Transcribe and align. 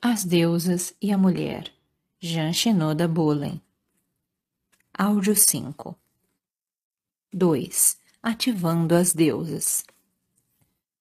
As 0.00 0.24
Deusas 0.24 0.94
e 1.00 1.10
a 1.10 1.16
Mulher, 1.16 1.72
Jean 2.20 2.52
Shinoda 2.52 3.08
Bullen. 3.08 3.60
Áudio 4.96 5.34
5 5.34 5.96
2. 7.32 7.98
Ativando 8.22 8.94
as 8.94 9.14
Deusas 9.14 9.84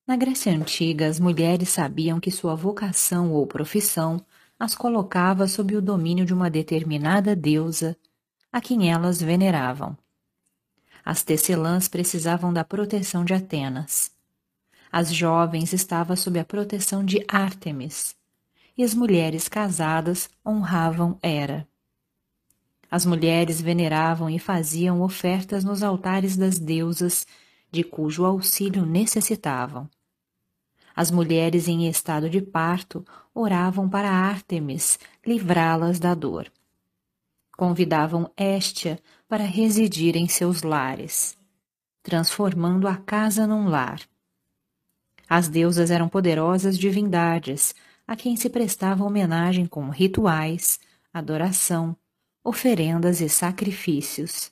Na 0.08 0.16
Grécia 0.16 0.52
Antiga, 0.54 1.08
as 1.08 1.20
mulheres 1.20 1.70
sabiam 1.70 2.22
que 2.22 2.32
sua 2.32 2.56
vocação 2.56 3.34
ou 3.34 3.46
profissão 3.46 4.26
as 4.58 4.74
colocava 4.74 5.46
sob 5.46 5.76
o 5.76 5.82
domínio 5.82 6.26
de 6.26 6.34
uma 6.34 6.50
determinada 6.50 7.36
deusa 7.36 7.98
a 8.52 8.62
quem 8.62 8.90
elas 8.90 9.22
veneravam. 9.22 9.96
As 11.04 11.22
tecelãs 11.22 11.90
precisavam 11.90 12.52
da 12.54 12.64
proteção 12.64 13.26
de 13.26 13.34
Atenas. 13.34 14.10
As 14.90 15.14
jovens 15.14 15.74
estavam 15.74 16.16
sob 16.16 16.40
a 16.40 16.46
proteção 16.46 17.04
de 17.04 17.24
Ártemis 17.28 18.16
e 18.78 18.84
as 18.84 18.94
mulheres 18.94 19.48
casadas 19.48 20.30
honravam 20.46 21.18
Hera. 21.22 21.68
As 22.90 23.06
mulheres 23.06 23.60
veneravam 23.60 24.30
e 24.30 24.38
faziam 24.38 25.02
ofertas 25.02 25.64
nos 25.64 25.84
altares 25.84 26.38
das 26.38 26.60
deusas, 26.60 27.26
de 27.72 27.84
cujo 27.84 28.24
auxílio 28.24 28.86
necessitavam. 28.86 29.90
As 30.96 31.12
mulheres 31.12 31.68
em 31.68 31.90
estado 31.90 32.30
de 32.30 32.42
parto 32.42 33.06
oravam 33.34 33.90
para 33.90 34.10
Ártemis 34.10 34.98
livrá-las 35.26 36.00
da 36.00 36.14
dor. 36.14 36.50
Convidavam 37.58 38.32
Éstia 38.38 39.00
para 39.28 39.44
residir 39.44 40.16
em 40.16 40.28
seus 40.28 40.62
lares, 40.62 41.38
transformando 42.02 42.88
a 42.88 42.96
casa 42.96 43.46
num 43.46 43.68
lar. 43.68 44.00
As 45.28 45.50
deusas 45.50 45.92
eram 45.92 46.08
poderosas 46.08 46.78
divindades, 46.78 47.76
a 48.08 48.16
quem 48.16 48.36
se 48.36 48.50
prestava 48.50 49.04
homenagem 49.04 49.66
com 49.66 49.90
rituais, 49.90 50.80
adoração, 51.14 51.96
oferendas 52.44 53.22
e 53.22 53.28
sacrifícios. 53.28 54.52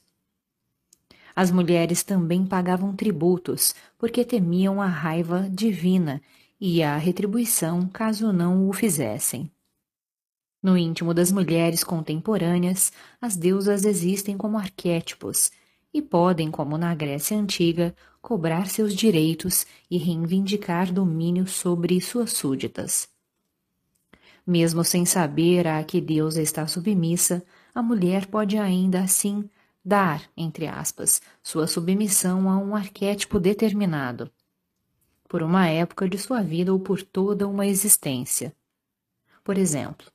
As 1.36 1.52
mulheres 1.52 2.04
também 2.04 2.46
pagavam 2.46 2.96
tributos, 2.96 3.74
porque 3.98 4.24
temiam 4.24 4.82
a 4.82 4.88
raiva 4.88 5.48
divina 5.50 6.22
e 6.60 6.82
a 6.84 6.98
retribuição 6.98 7.88
caso 7.88 8.32
não 8.32 8.70
o 8.70 8.74
fizessem. 8.74 9.52
No 10.62 10.78
íntimo 10.78 11.14
das 11.14 11.32
mulheres 11.32 11.84
contemporâneas, 11.84 12.94
as 13.20 13.36
deusas 13.36 13.84
existem 13.84 14.38
como 14.38 14.58
arquétipos 14.58 15.52
e 15.94 16.02
podem, 16.02 16.50
como 16.50 16.78
na 16.78 16.96
Grécia 16.96 17.38
Antiga, 17.38 17.94
cobrar 18.22 18.68
seus 18.68 18.96
direitos 18.96 19.66
e 19.92 19.98
reivindicar 19.98 20.92
domínio 20.92 21.46
sobre 21.46 22.00
suas 22.00 22.32
súditas. 22.32 23.13
Mesmo 24.46 24.84
sem 24.84 25.06
saber 25.06 25.68
a 25.68 25.82
que 25.84 26.02
deusa 26.02 26.42
está 26.42 26.68
submissa, 26.68 27.44
a 27.74 27.82
mulher 27.82 28.28
pode 28.28 28.58
ainda 28.58 29.02
assim 29.02 29.50
dar, 29.84 30.22
entre 30.36 30.68
aspas, 30.68 31.22
sua 31.42 31.66
submissão 31.66 32.50
a 32.50 32.58
um 32.58 32.76
arquétipo 32.76 33.40
determinado, 33.40 34.30
por 35.30 35.42
uma 35.42 35.68
época 35.68 36.08
de 36.10 36.18
sua 36.18 36.42
vida 36.42 36.74
ou 36.74 36.80
por 36.80 37.02
toda 37.02 37.48
uma 37.48 37.66
existência. 37.66 38.54
Por 39.44 39.58
exemplo, 39.58 40.08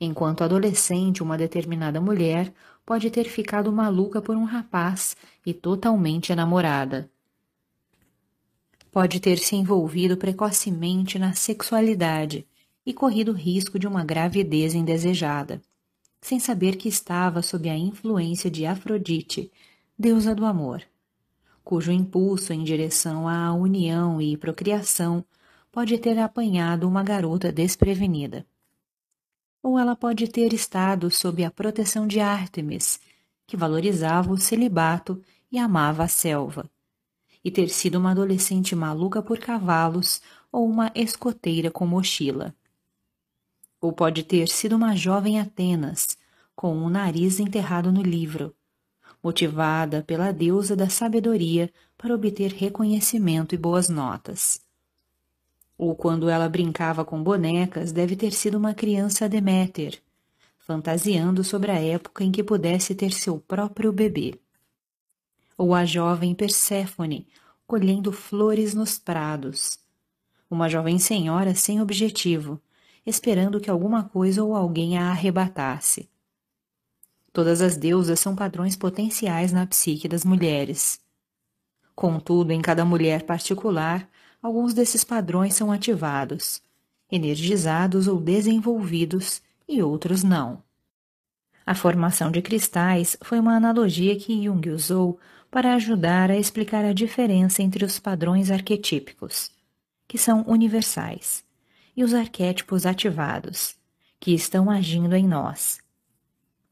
enquanto 0.00 0.42
adolescente, 0.42 1.22
uma 1.22 1.36
determinada 1.36 2.00
mulher 2.00 2.52
pode 2.86 3.10
ter 3.10 3.24
ficado 3.24 3.70
maluca 3.70 4.20
por 4.20 4.36
um 4.36 4.44
rapaz 4.44 5.14
e 5.44 5.52
totalmente 5.52 6.32
enamorada. 6.32 7.10
Pode 8.90 9.20
ter 9.20 9.38
se 9.38 9.56
envolvido 9.56 10.16
precocemente 10.16 11.18
na 11.18 11.34
sexualidade 11.34 12.46
e 12.86 12.92
corrido 12.92 13.32
o 13.32 13.34
risco 13.34 13.78
de 13.78 13.86
uma 13.86 14.04
gravidez 14.04 14.74
indesejada, 14.74 15.62
sem 16.20 16.38
saber 16.38 16.76
que 16.76 16.88
estava 16.88 17.42
sob 17.42 17.68
a 17.68 17.76
influência 17.76 18.50
de 18.50 18.66
Afrodite, 18.66 19.50
deusa 19.98 20.34
do 20.34 20.44
amor, 20.44 20.82
cujo 21.62 21.92
impulso 21.92 22.52
em 22.52 22.62
direção 22.62 23.28
à 23.28 23.52
união 23.52 24.20
e 24.20 24.36
procriação 24.36 25.24
pode 25.72 25.96
ter 25.98 26.18
apanhado 26.18 26.86
uma 26.86 27.02
garota 27.02 27.50
desprevenida. 27.50 28.46
Ou 29.62 29.78
ela 29.78 29.96
pode 29.96 30.28
ter 30.28 30.52
estado 30.52 31.10
sob 31.10 31.42
a 31.44 31.50
proteção 31.50 32.06
de 32.06 32.20
Ártemis, 32.20 33.00
que 33.46 33.56
valorizava 33.56 34.32
o 34.32 34.38
celibato 34.38 35.22
e 35.50 35.58
amava 35.58 36.04
a 36.04 36.08
selva, 36.08 36.70
e 37.42 37.50
ter 37.50 37.68
sido 37.68 37.96
uma 37.96 38.12
adolescente 38.12 38.74
maluca 38.76 39.22
por 39.22 39.38
cavalos 39.38 40.20
ou 40.52 40.68
uma 40.68 40.92
escoteira 40.94 41.70
com 41.70 41.86
mochila. 41.86 42.54
Ou 43.84 43.92
pode 43.92 44.22
ter 44.22 44.48
sido 44.48 44.76
uma 44.76 44.96
jovem 44.96 45.38
Atenas, 45.38 46.16
com 46.56 46.74
o 46.74 46.86
um 46.86 46.88
nariz 46.88 47.38
enterrado 47.38 47.92
no 47.92 48.00
livro, 48.00 48.54
motivada 49.22 50.02
pela 50.02 50.32
deusa 50.32 50.74
da 50.74 50.88
sabedoria 50.88 51.70
para 51.98 52.14
obter 52.14 52.50
reconhecimento 52.50 53.54
e 53.54 53.58
boas 53.58 53.90
notas. 53.90 54.58
Ou 55.76 55.94
quando 55.94 56.30
ela 56.30 56.48
brincava 56.48 57.04
com 57.04 57.22
bonecas, 57.22 57.92
deve 57.92 58.16
ter 58.16 58.32
sido 58.32 58.56
uma 58.56 58.72
criança 58.72 59.28
Deméter, 59.28 60.00
fantasiando 60.58 61.44
sobre 61.44 61.70
a 61.70 61.78
época 61.78 62.24
em 62.24 62.32
que 62.32 62.42
pudesse 62.42 62.94
ter 62.94 63.12
seu 63.12 63.38
próprio 63.38 63.92
bebê. 63.92 64.40
Ou 65.58 65.74
a 65.74 65.84
jovem 65.84 66.34
Perséfone, 66.34 67.28
colhendo 67.66 68.12
flores 68.12 68.72
nos 68.72 68.98
prados. 68.98 69.78
Uma 70.50 70.70
jovem 70.70 70.98
senhora 70.98 71.54
sem 71.54 71.82
objetivo, 71.82 72.58
esperando 73.04 73.60
que 73.60 73.70
alguma 73.70 74.04
coisa 74.04 74.42
ou 74.42 74.54
alguém 74.54 74.96
a 74.98 75.10
arrebatasse. 75.10 76.08
Todas 77.32 77.60
as 77.60 77.76
deusas 77.76 78.20
são 78.20 78.36
padrões 78.36 78.76
potenciais 78.76 79.52
na 79.52 79.66
psique 79.66 80.06
das 80.08 80.24
mulheres. 80.24 81.00
Contudo, 81.94 82.52
em 82.52 82.62
cada 82.62 82.84
mulher 82.84 83.24
particular, 83.24 84.08
alguns 84.40 84.72
desses 84.72 85.04
padrões 85.04 85.54
são 85.54 85.70
ativados, 85.70 86.62
energizados 87.10 88.08
ou 88.08 88.20
desenvolvidos, 88.20 89.42
e 89.68 89.82
outros 89.82 90.22
não. 90.22 90.62
A 91.66 91.74
formação 91.74 92.30
de 92.30 92.42
cristais 92.42 93.16
foi 93.22 93.38
uma 93.38 93.56
analogia 93.56 94.14
que 94.16 94.44
Jung 94.44 94.68
usou 94.70 95.18
para 95.50 95.74
ajudar 95.74 96.30
a 96.30 96.36
explicar 96.36 96.84
a 96.84 96.92
diferença 96.92 97.62
entre 97.62 97.84
os 97.84 97.98
padrões 97.98 98.50
arquetípicos, 98.50 99.50
que 100.06 100.18
são 100.18 100.42
universais, 100.46 101.43
e 101.96 102.02
os 102.02 102.14
arquétipos 102.14 102.86
ativados, 102.86 103.76
que 104.18 104.32
estão 104.32 104.70
agindo 104.70 105.14
em 105.14 105.26
nós. 105.26 105.80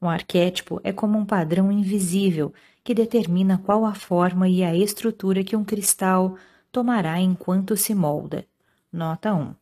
Um 0.01 0.09
arquétipo 0.09 0.81
é 0.83 0.91
como 0.91 1.17
um 1.17 1.25
padrão 1.25 1.71
invisível 1.71 2.53
que 2.83 2.93
determina 2.93 3.57
qual 3.57 3.85
a 3.85 3.93
forma 3.93 4.49
e 4.49 4.63
a 4.63 4.75
estrutura 4.75 5.43
que 5.43 5.55
um 5.55 5.63
cristal 5.63 6.37
tomará 6.71 7.19
enquanto 7.19 7.77
se 7.77 7.95
molda. 7.95 8.45
Nota 8.91 9.33
1. 9.33 9.55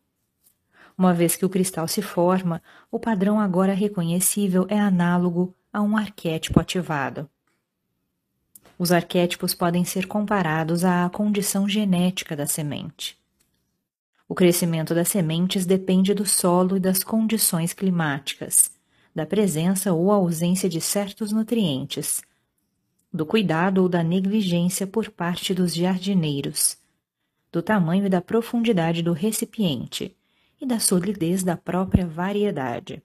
Uma 0.98 1.14
vez 1.14 1.36
que 1.36 1.46
o 1.46 1.50
cristal 1.50 1.88
se 1.88 2.02
forma, 2.02 2.62
o 2.90 3.00
padrão 3.00 3.40
agora 3.40 3.74
reconhecível 3.74 4.66
é 4.68 4.80
análogo 4.80 5.56
a 5.72 5.82
um 5.82 5.96
arquétipo 5.96 6.60
ativado. 6.60 7.30
Os 8.80 8.92
arquétipos 8.92 9.54
podem 9.54 9.86
ser 9.86 10.08
comparados 10.08 10.84
à 10.84 11.08
condição 11.10 11.70
genética 11.70 12.36
da 12.36 12.48
semente. 12.48 13.21
O 14.32 14.34
crescimento 14.34 14.96
das 14.96 15.10
sementes 15.10 15.66
depende 15.66 16.14
do 16.14 16.26
solo 16.26 16.78
e 16.78 16.80
das 16.80 17.04
condições 17.04 17.74
climáticas, 17.74 18.72
da 19.14 19.26
presença 19.26 19.92
ou 19.92 20.10
ausência 20.10 20.70
de 20.70 20.80
certos 20.80 21.34
nutrientes, 21.34 22.22
do 23.12 23.26
cuidado 23.26 23.80
ou 23.80 23.90
da 23.90 24.02
negligência 24.02 24.88
por 24.88 25.10
parte 25.10 25.54
dos 25.54 25.76
jardineiros, 25.76 26.78
do 27.52 27.62
tamanho 27.62 28.06
e 28.06 28.10
da 28.10 28.22
profundidade 28.22 29.02
do 29.02 29.12
recipiente 29.12 30.16
e 30.62 30.66
da 30.66 30.80
solidez 30.80 31.44
da 31.44 31.58
própria 31.58 32.08
variedade. 32.08 33.04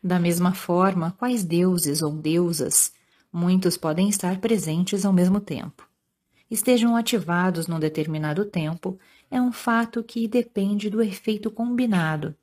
Da 0.00 0.20
mesma 0.20 0.54
forma, 0.54 1.10
quais 1.18 1.42
deuses 1.42 2.02
ou 2.02 2.12
deusas, 2.12 2.92
muitos 3.32 3.76
podem 3.76 4.08
estar 4.08 4.38
presentes 4.38 5.04
ao 5.04 5.12
mesmo 5.12 5.40
tempo 5.40 5.90
estejam 6.50 6.96
ativados 6.96 7.66
num 7.68 7.78
determinado 7.78 8.44
tempo 8.44 8.98
é 9.30 9.40
um 9.40 9.52
fato 9.52 10.02
que 10.02 10.26
depende 10.26 10.90
do 10.90 11.02
efeito 11.02 11.50
combinado 11.50 12.34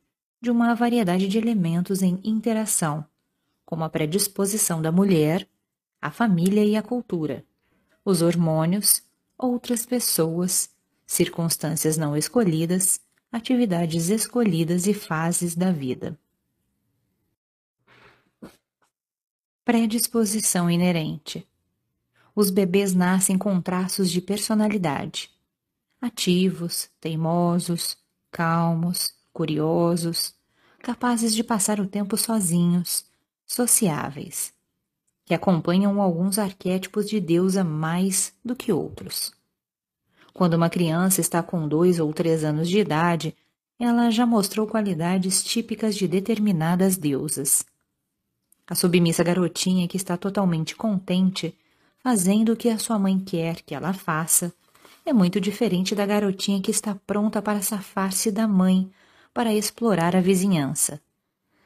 de 0.42 0.50
uma 0.50 0.74
variedade 0.74 1.28
de 1.28 1.38
elementos 1.38 2.02
em 2.02 2.20
interação, 2.24 3.06
como 3.66 3.84
a 3.84 3.90
predisposição 3.90 4.82
da 4.82 4.92
mulher, 4.92 5.48
a 6.02 6.12
família 6.12 6.64
e 6.64 6.76
a 6.76 6.82
cultura, 6.82 7.44
os 8.06 8.22
hormônios, 8.22 9.02
outras 9.38 9.86
pessoas, 9.86 10.70
circunstâncias 11.06 11.98
não 11.98 12.16
escolhidas, 12.16 13.02
atividades 13.32 14.10
escolhidas 14.10 14.88
e 14.88 14.94
fases 14.94 15.56
da 15.56 15.72
vida. 15.72 16.18
Predisposição 19.66 20.72
inerente 20.72 21.46
os 22.38 22.52
bebês 22.52 22.94
nascem 22.94 23.36
com 23.36 23.60
traços 23.60 24.12
de 24.12 24.22
personalidade. 24.22 25.32
Ativos, 26.08 26.90
teimosos, 27.02 27.98
calmos, 28.32 29.14
curiosos, 29.34 30.34
capazes 30.80 31.36
de 31.36 31.44
passar 31.44 31.82
o 31.82 31.86
tempo 31.86 32.16
sozinhos, 32.16 33.04
sociáveis, 33.46 34.54
que 35.26 35.34
acompanham 35.34 36.02
alguns 36.02 36.40
arquétipos 36.40 37.10
de 37.10 37.20
deusa 37.20 37.62
mais 37.62 38.34
do 38.44 38.56
que 38.56 38.72
outros. 38.72 39.34
Quando 40.34 40.54
uma 40.54 40.70
criança 40.70 41.20
está 41.20 41.44
com 41.44 41.68
dois 41.68 42.00
ou 42.00 42.14
três 42.14 42.46
anos 42.46 42.70
de 42.70 42.80
idade, 42.80 43.36
ela 43.78 44.10
já 44.10 44.26
mostrou 44.26 44.66
qualidades 44.66 45.44
típicas 45.44 45.94
de 45.94 46.08
determinadas 46.08 46.96
deusas. 46.96 47.66
A 48.66 48.76
submissa 48.76 49.26
garotinha 49.26 49.90
que 49.90 49.98
está 49.98 50.16
totalmente 50.16 50.74
contente, 50.74 51.54
fazendo 52.00 52.54
o 52.54 52.56
que 52.56 52.70
a 52.70 52.80
sua 52.80 52.98
mãe 52.98 53.20
quer 53.20 53.62
que 53.62 53.76
ela 53.76 53.92
faça, 53.92 54.54
é 55.10 55.14
muito 55.14 55.40
diferente 55.40 55.96
da 55.96 56.06
garotinha 56.06 56.62
que 56.62 56.72
está 56.72 56.94
pronta 56.94 57.42
para 57.42 57.62
safar-se 57.62 58.32
da 58.32 58.48
mãe, 58.48 58.92
para 59.34 59.54
explorar 59.54 60.16
a 60.16 60.22
vizinhança. 60.22 61.02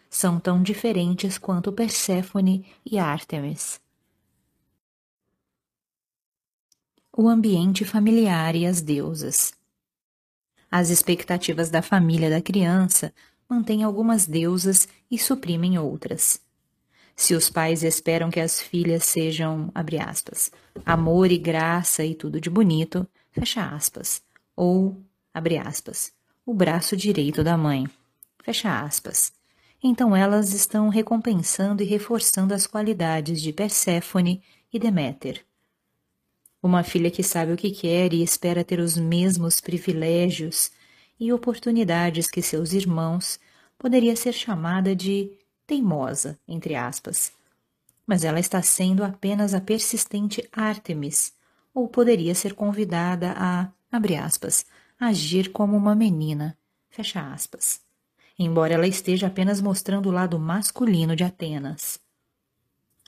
São 0.10 0.40
tão 0.40 0.62
diferentes 0.62 1.38
quanto 1.38 1.72
Perséfone 1.72 2.66
e 2.86 3.00
Ártemis. 3.00 3.82
o 7.16 7.28
ambiente 7.28 7.84
familiar 7.84 8.56
e 8.56 8.66
as 8.66 8.82
deusas. 8.82 9.54
As 10.72 10.90
expectativas 10.90 11.70
da 11.70 11.82
família 11.82 12.30
da 12.30 12.42
criança 12.42 13.14
mantêm 13.50 13.84
algumas 13.84 14.26
deusas 14.26 14.88
e 15.10 15.20
suprimem 15.20 15.78
outras. 15.78 16.42
Se 17.14 17.36
os 17.36 17.50
pais 17.50 17.84
esperam 17.84 18.32
que 18.32 18.40
as 18.40 18.62
filhas 18.62 19.04
sejam, 19.04 19.70
abre 19.76 20.00
aspas, 20.00 20.50
amor 20.86 21.30
e 21.32 21.38
graça 21.38 22.06
e 22.06 22.16
tudo 22.16 22.40
de 22.40 22.50
bonito, 22.50 23.06
fecha 23.32 23.66
aspas, 23.66 24.22
ou, 24.56 24.98
abre 25.34 25.58
aspas, 25.58 26.14
o 26.46 26.54
braço 26.54 26.96
direito 26.96 27.44
da 27.44 27.58
mãe, 27.58 27.88
fecha 28.44 28.82
aspas. 28.82 29.32
Então 29.84 30.16
elas 30.16 30.54
estão 30.54 30.90
recompensando 30.90 31.82
e 31.82 31.86
reforçando 31.86 32.54
as 32.54 32.68
qualidades 32.68 33.42
de 33.42 33.52
Perséfone 33.52 34.42
e 34.72 34.78
Deméter. 34.78 35.44
Uma 36.62 36.84
filha 36.84 37.10
que 37.10 37.24
sabe 37.24 37.54
o 37.54 37.58
que 37.58 37.72
quer 37.72 38.14
e 38.14 38.22
espera 38.22 38.64
ter 38.64 38.80
os 38.80 38.96
mesmos 38.96 39.60
privilégios 39.60 40.72
e 41.20 41.34
oportunidades 41.34 42.30
que 42.30 42.42
seus 42.42 42.74
irmãos 42.74 43.40
poderia 43.80 44.16
ser 44.16 44.34
chamada 44.34 44.96
de 44.96 45.32
teimosa, 45.66 46.40
entre 46.48 46.76
aspas. 46.76 47.32
Mas 48.06 48.24
ela 48.24 48.40
está 48.40 48.62
sendo 48.62 49.04
apenas 49.04 49.56
a 49.56 49.62
persistente 49.62 50.48
Artemis, 50.52 51.34
ou 51.74 51.88
poderia 51.88 52.36
ser 52.36 52.54
convidada 52.54 53.34
a, 53.38 53.70
abre 53.92 54.16
aspas, 54.16 54.66
agir 55.00 55.52
como 55.52 55.76
uma 55.76 55.96
menina, 55.96 56.56
fecha 56.90 57.34
aspas. 57.34 57.82
Embora 58.38 58.74
ela 58.74 58.88
esteja 58.88 59.28
apenas 59.28 59.62
mostrando 59.62 60.10
o 60.10 60.12
lado 60.12 60.38
masculino 60.40 61.16
de 61.16 61.24
Atenas. 61.24 62.00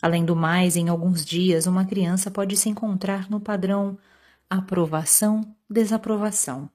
Além 0.01 0.25
do 0.25 0.35
mais, 0.35 0.75
em 0.75 0.89
alguns 0.89 1.23
dias, 1.25 1.65
uma 1.65 1.85
criança 1.85 2.29
pode 2.29 2.57
se 2.57 2.69
encontrar 2.69 3.29
no 3.29 3.39
padrão 3.39 3.97
aprovação-desaprovação. 4.49 6.69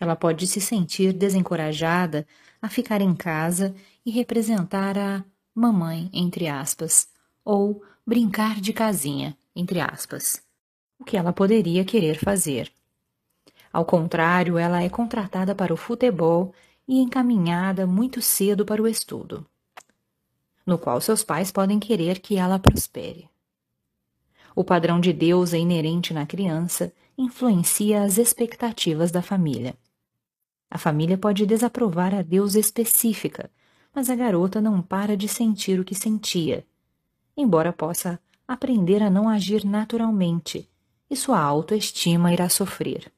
Ela 0.00 0.16
pode 0.16 0.46
se 0.46 0.60
sentir 0.60 1.12
desencorajada 1.12 2.26
a 2.60 2.68
ficar 2.68 3.00
em 3.00 3.14
casa 3.14 3.74
e 4.04 4.10
representar 4.10 4.98
a 4.98 5.24
mamãe, 5.54 6.10
entre 6.12 6.48
aspas, 6.48 7.08
ou 7.44 7.82
brincar 8.06 8.60
de 8.60 8.72
casinha, 8.72 9.36
entre 9.54 9.80
aspas, 9.80 10.42
o 10.98 11.04
que 11.04 11.16
ela 11.16 11.32
poderia 11.32 11.84
querer 11.84 12.18
fazer. 12.18 12.72
Ao 13.72 13.84
contrário, 13.84 14.58
ela 14.58 14.82
é 14.82 14.88
contratada 14.88 15.54
para 15.54 15.72
o 15.72 15.76
futebol 15.76 16.54
e 16.86 16.98
encaminhada 17.00 17.86
muito 17.86 18.20
cedo 18.20 18.64
para 18.64 18.82
o 18.82 18.88
estudo 18.88 19.46
no 20.68 20.76
qual 20.76 21.00
seus 21.00 21.24
pais 21.24 21.50
podem 21.50 21.80
querer 21.80 22.18
que 22.18 22.36
ela 22.36 22.58
prospere. 22.58 23.26
O 24.54 24.62
padrão 24.62 25.00
de 25.00 25.14
Deus 25.14 25.54
é 25.54 25.58
inerente 25.58 26.12
na 26.12 26.26
criança 26.26 26.92
influencia 27.16 28.02
as 28.02 28.18
expectativas 28.18 29.10
da 29.10 29.22
família. 29.22 29.74
A 30.70 30.76
família 30.76 31.16
pode 31.16 31.46
desaprovar 31.46 32.14
a 32.14 32.20
Deus 32.20 32.54
específica, 32.54 33.50
mas 33.94 34.10
a 34.10 34.14
garota 34.14 34.60
não 34.60 34.82
para 34.82 35.16
de 35.16 35.26
sentir 35.26 35.80
o 35.80 35.84
que 35.84 35.94
sentia, 35.94 36.66
embora 37.34 37.72
possa 37.72 38.20
aprender 38.46 39.02
a 39.02 39.08
não 39.08 39.26
agir 39.26 39.64
naturalmente, 39.64 40.68
e 41.10 41.16
sua 41.16 41.40
autoestima 41.40 42.32
irá 42.32 42.48
sofrer. 42.48 43.10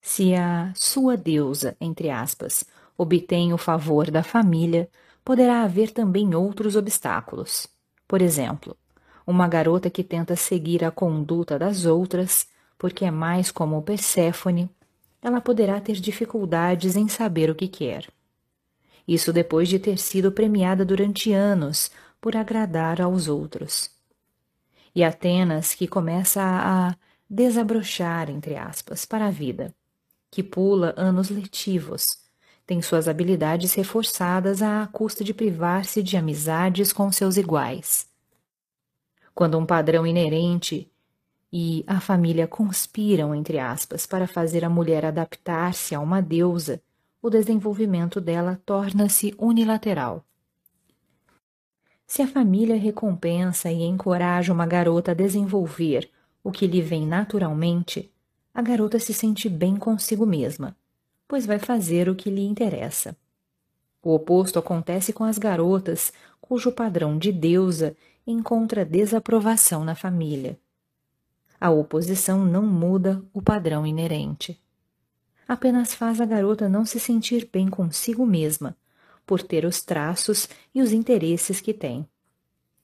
Se 0.00 0.34
a 0.34 0.72
sua 0.74 1.16
deusa, 1.16 1.76
entre 1.80 2.10
aspas, 2.10 2.64
obtém 2.96 3.52
o 3.52 3.58
favor 3.58 4.10
da 4.10 4.22
família, 4.22 4.88
poderá 5.24 5.62
haver 5.62 5.90
também 5.90 6.34
outros 6.34 6.76
obstáculos. 6.76 7.68
Por 8.08 8.22
exemplo, 8.22 8.76
uma 9.26 9.46
garota 9.46 9.90
que 9.90 10.02
tenta 10.02 10.34
seguir 10.36 10.84
a 10.84 10.90
conduta 10.90 11.58
das 11.58 11.84
outras, 11.84 12.48
porque 12.78 13.04
é 13.04 13.10
mais 13.10 13.50
como 13.50 13.82
Perséfone, 13.82 14.70
ela 15.22 15.40
poderá 15.40 15.80
ter 15.80 15.96
dificuldades 15.96 16.96
em 16.96 17.08
saber 17.08 17.50
o 17.50 17.54
que 17.54 17.68
quer. 17.68 18.08
Isso 19.06 19.32
depois 19.32 19.68
de 19.68 19.78
ter 19.78 19.98
sido 19.98 20.32
premiada 20.32 20.84
durante 20.84 21.32
anos 21.32 21.90
por 22.20 22.36
agradar 22.36 23.00
aos 23.00 23.28
outros. 23.28 23.90
E 24.94 25.04
Atenas, 25.04 25.74
que 25.74 25.86
começa 25.86 26.42
a 26.42 26.96
desabrochar, 27.28 28.28
entre 28.28 28.56
aspas, 28.56 29.04
para 29.04 29.26
a 29.26 29.30
vida, 29.30 29.74
que 30.30 30.42
pula 30.42 30.94
anos 30.96 31.30
letivos, 31.30 32.18
tem 32.66 32.80
suas 32.80 33.08
habilidades 33.08 33.74
reforçadas 33.74 34.62
à 34.62 34.86
custa 34.86 35.24
de 35.24 35.34
privar-se 35.34 36.02
de 36.02 36.16
amizades 36.16 36.92
com 36.92 37.10
seus 37.10 37.36
iguais. 37.36 38.08
Quando 39.34 39.58
um 39.58 39.66
padrão 39.66 40.06
inerente 40.06 40.90
e 41.52 41.84
a 41.86 42.00
família 42.00 42.46
conspiram, 42.46 43.34
entre 43.34 43.58
aspas, 43.58 44.06
para 44.06 44.26
fazer 44.26 44.64
a 44.64 44.70
mulher 44.70 45.04
adaptar-se 45.04 45.94
a 45.94 46.00
uma 46.00 46.20
deusa, 46.20 46.80
o 47.22 47.28
desenvolvimento 47.28 48.20
dela 48.20 48.60
torna-se 48.64 49.34
unilateral. 49.38 50.24
Se 52.10 52.22
a 52.22 52.26
família 52.26 52.74
recompensa 52.76 53.70
e 53.70 53.82
encoraja 53.84 54.52
uma 54.52 54.66
garota 54.66 55.12
a 55.12 55.14
desenvolver 55.14 56.10
o 56.42 56.50
que 56.50 56.66
lhe 56.66 56.82
vem 56.82 57.06
naturalmente, 57.06 58.10
a 58.52 58.60
garota 58.60 58.98
se 58.98 59.14
sente 59.14 59.48
bem 59.48 59.76
consigo 59.76 60.26
mesma 60.26 60.76
pois 61.30 61.46
vai 61.46 61.60
fazer 61.60 62.08
o 62.08 62.16
que 62.16 62.28
lhe 62.28 62.44
interessa. 62.44 63.16
O 64.02 64.12
oposto 64.12 64.58
acontece 64.58 65.12
com 65.12 65.22
as 65.22 65.38
garotas, 65.38 66.12
cujo 66.40 66.72
padrão 66.72 67.16
de 67.16 67.30
deusa 67.30 67.96
encontra 68.26 68.84
desaprovação 68.84 69.84
na 69.84 69.94
família. 69.94 70.58
A 71.60 71.70
oposição 71.70 72.44
não 72.44 72.66
muda 72.66 73.22
o 73.32 73.40
padrão 73.40 73.86
inerente. 73.86 74.60
Apenas 75.46 75.94
faz 75.94 76.20
a 76.20 76.26
garota 76.26 76.68
não 76.68 76.84
se 76.84 76.98
sentir 76.98 77.48
bem 77.52 77.68
consigo 77.68 78.26
mesma, 78.26 78.76
por 79.30 79.44
ter 79.44 79.64
os 79.64 79.80
traços 79.80 80.48
e 80.74 80.82
os 80.82 80.90
interesses 80.90 81.60
que 81.60 81.72
tem. 81.72 82.04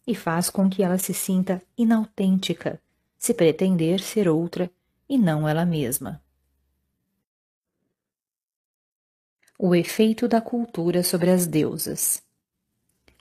E 0.07 0.15
faz 0.15 0.49
com 0.49 0.71
que 0.71 0.81
ela 0.81 0.97
se 0.97 1.13
sinta 1.13 1.61
inautêntica, 1.77 2.81
se 3.19 3.35
pretender 3.35 3.99
ser 3.99 4.29
outra 4.29 4.71
e 5.09 5.19
não 5.19 5.49
ela 5.49 5.67
mesma. 5.67 6.23
O 9.59 9.75
efeito 9.75 10.29
da 10.29 10.41
cultura 10.41 11.03
sobre 11.03 11.31
as 11.33 11.49
deusas. 11.49 12.23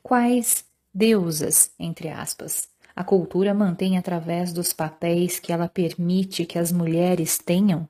Quais 0.04 0.64
deusas, 0.94 1.72
entre 1.80 2.10
aspas, 2.10 2.70
a 2.96 3.04
cultura 3.04 3.56
mantém 3.56 3.98
através 3.98 4.54
dos 4.54 4.72
papéis 4.72 5.40
que 5.40 5.52
ela 5.52 5.68
permite 5.68 6.46
que 6.46 6.60
as 6.60 6.72
mulheres 6.72 7.40
tenham? 7.40 7.90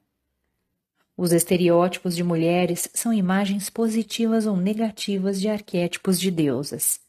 Os 1.17 1.31
estereótipos 1.31 2.15
de 2.15 2.24
mulheres 2.24 2.89
são 2.93 3.13
imagens 3.13 3.69
positivas 3.69 4.45
ou 4.45 4.57
negativas 4.57 5.39
de 5.39 5.48
arquétipos 5.48 6.19
de 6.19 6.29
deusas. 6.29 7.00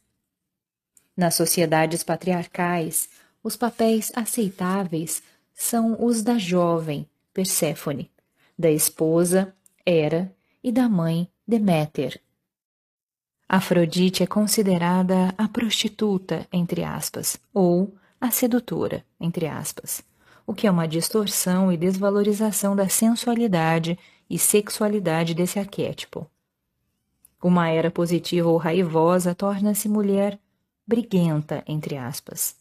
Nas 1.17 1.35
sociedades 1.35 2.05
patriarcais, 2.05 3.09
os 3.43 3.57
papéis 3.57 4.13
aceitáveis 4.15 5.23
são 5.55 5.97
os 6.05 6.23
da 6.23 6.39
jovem, 6.39 7.09
Perséfone, 7.33 8.11
da 8.59 8.71
esposa, 8.71 9.55
Hera, 9.85 10.35
e 10.63 10.73
da 10.73 10.89
mãe 10.89 11.29
Deméter. 11.47 12.21
Afrodite 13.49 14.25
é 14.25 14.27
considerada 14.27 15.33
a 15.39 15.47
prostituta, 15.47 16.47
entre 16.53 16.83
aspas, 16.83 17.39
ou 17.55 17.95
a 18.21 18.33
sedutora, 18.33 19.05
entre 19.21 19.47
aspas, 19.47 20.03
o 20.47 20.55
que 20.55 20.67
é 20.67 20.71
uma 20.71 20.87
distorção 20.87 21.73
e 21.73 21.77
desvalorização 21.77 22.77
da 22.77 22.89
sensualidade 22.89 23.99
e 24.29 24.39
sexualidade 24.39 25.35
desse 25.35 25.59
arquétipo. 25.59 26.27
Uma 27.43 27.69
era 27.69 27.91
positiva 27.91 28.49
ou 28.49 28.57
raivosa 28.57 29.35
torna-se 29.35 29.89
mulher 29.89 30.39
briguenta, 30.87 31.63
entre 31.67 31.97
aspas. 31.97 32.57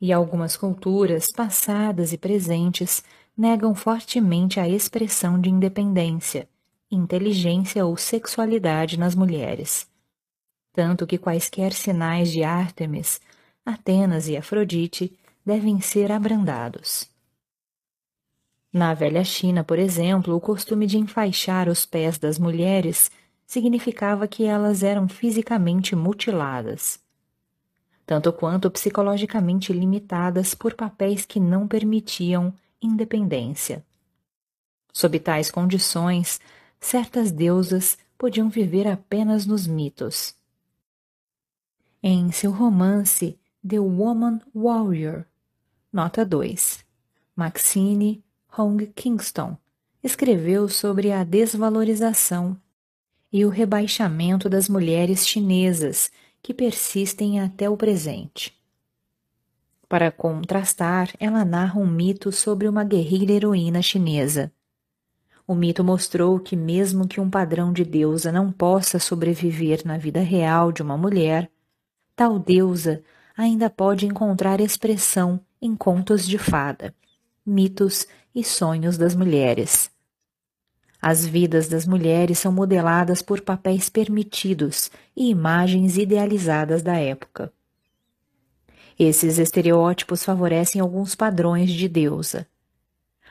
E 0.00 0.12
algumas 0.12 0.56
culturas, 0.56 1.26
passadas 1.34 2.12
e 2.12 2.18
presentes, 2.18 3.02
negam 3.36 3.74
fortemente 3.74 4.60
a 4.60 4.68
expressão 4.68 5.40
de 5.40 5.48
independência 5.48 6.48
inteligência 6.90 7.84
ou 7.84 7.96
sexualidade 7.96 8.98
nas 8.98 9.14
mulheres. 9.14 9.86
Tanto 10.72 11.06
que 11.06 11.18
quaisquer 11.18 11.72
sinais 11.72 12.30
de 12.30 12.42
Ártemis, 12.42 13.20
Atenas 13.64 14.28
e 14.28 14.36
Afrodite 14.36 15.16
devem 15.48 15.80
ser 15.80 16.12
abrandados. 16.12 17.08
Na 18.70 18.92
velha 18.92 19.24
China, 19.24 19.64
por 19.64 19.78
exemplo, 19.78 20.36
o 20.36 20.40
costume 20.40 20.86
de 20.86 20.98
enfaixar 20.98 21.70
os 21.70 21.86
pés 21.86 22.18
das 22.18 22.38
mulheres 22.38 23.10
significava 23.46 24.28
que 24.28 24.44
elas 24.44 24.82
eram 24.82 25.08
fisicamente 25.08 25.96
mutiladas, 25.96 27.00
tanto 28.04 28.30
quanto 28.30 28.70
psicologicamente 28.70 29.72
limitadas 29.72 30.54
por 30.54 30.74
papéis 30.74 31.24
que 31.24 31.40
não 31.40 31.66
permitiam 31.66 32.52
independência. 32.80 33.82
Sob 34.92 35.18
tais 35.18 35.50
condições, 35.50 36.38
certas 36.78 37.32
deusas 37.32 37.96
podiam 38.18 38.50
viver 38.50 38.86
apenas 38.86 39.46
nos 39.46 39.66
mitos. 39.66 40.34
Em 42.02 42.30
seu 42.32 42.50
romance 42.52 43.38
The 43.66 43.80
Woman 43.80 44.40
Warrior, 44.54 45.24
nota 45.92 46.24
2, 46.24 46.84
Maxine 47.34 48.22
Hong 48.56 48.86
Kingston 48.94 49.56
escreveu 50.02 50.68
sobre 50.68 51.12
a 51.12 51.24
desvalorização 51.24 52.56
e 53.32 53.44
o 53.44 53.48
rebaixamento 53.48 54.48
das 54.48 54.68
mulheres 54.68 55.26
chinesas 55.26 56.10
que 56.42 56.52
persistem 56.52 57.40
até 57.40 57.68
o 57.68 57.76
presente. 57.76 58.54
Para 59.88 60.12
contrastar, 60.12 61.10
ela 61.18 61.44
narra 61.44 61.80
um 61.80 61.86
mito 61.86 62.30
sobre 62.30 62.68
uma 62.68 62.84
guerreira 62.84 63.32
heroína 63.32 63.80
chinesa. 63.80 64.52
O 65.46 65.54
mito 65.54 65.82
mostrou 65.82 66.38
que, 66.38 66.54
mesmo 66.54 67.08
que 67.08 67.20
um 67.20 67.30
padrão 67.30 67.72
de 67.72 67.84
deusa 67.84 68.30
não 68.30 68.52
possa 68.52 68.98
sobreviver 68.98 69.80
na 69.86 69.96
vida 69.96 70.20
real 70.20 70.70
de 70.70 70.82
uma 70.82 70.98
mulher, 70.98 71.50
tal 72.14 72.38
deusa 72.38 73.02
ainda 73.34 73.70
pode 73.70 74.04
encontrar 74.04 74.60
expressão 74.60 75.40
em 75.60 75.74
contos 75.74 76.26
de 76.26 76.38
fada, 76.38 76.94
mitos 77.44 78.06
e 78.34 78.44
sonhos 78.44 78.96
das 78.96 79.14
mulheres. 79.14 79.90
As 81.00 81.24
vidas 81.24 81.68
das 81.68 81.86
mulheres 81.86 82.38
são 82.38 82.50
modeladas 82.50 83.22
por 83.22 83.40
papéis 83.40 83.88
permitidos 83.88 84.90
e 85.16 85.30
imagens 85.30 85.96
idealizadas 85.96 86.82
da 86.82 86.96
época. 86.96 87.52
Esses 88.98 89.38
estereótipos 89.38 90.24
favorecem 90.24 90.80
alguns 90.80 91.14
padrões 91.14 91.70
de 91.70 91.88
deusa. 91.88 92.46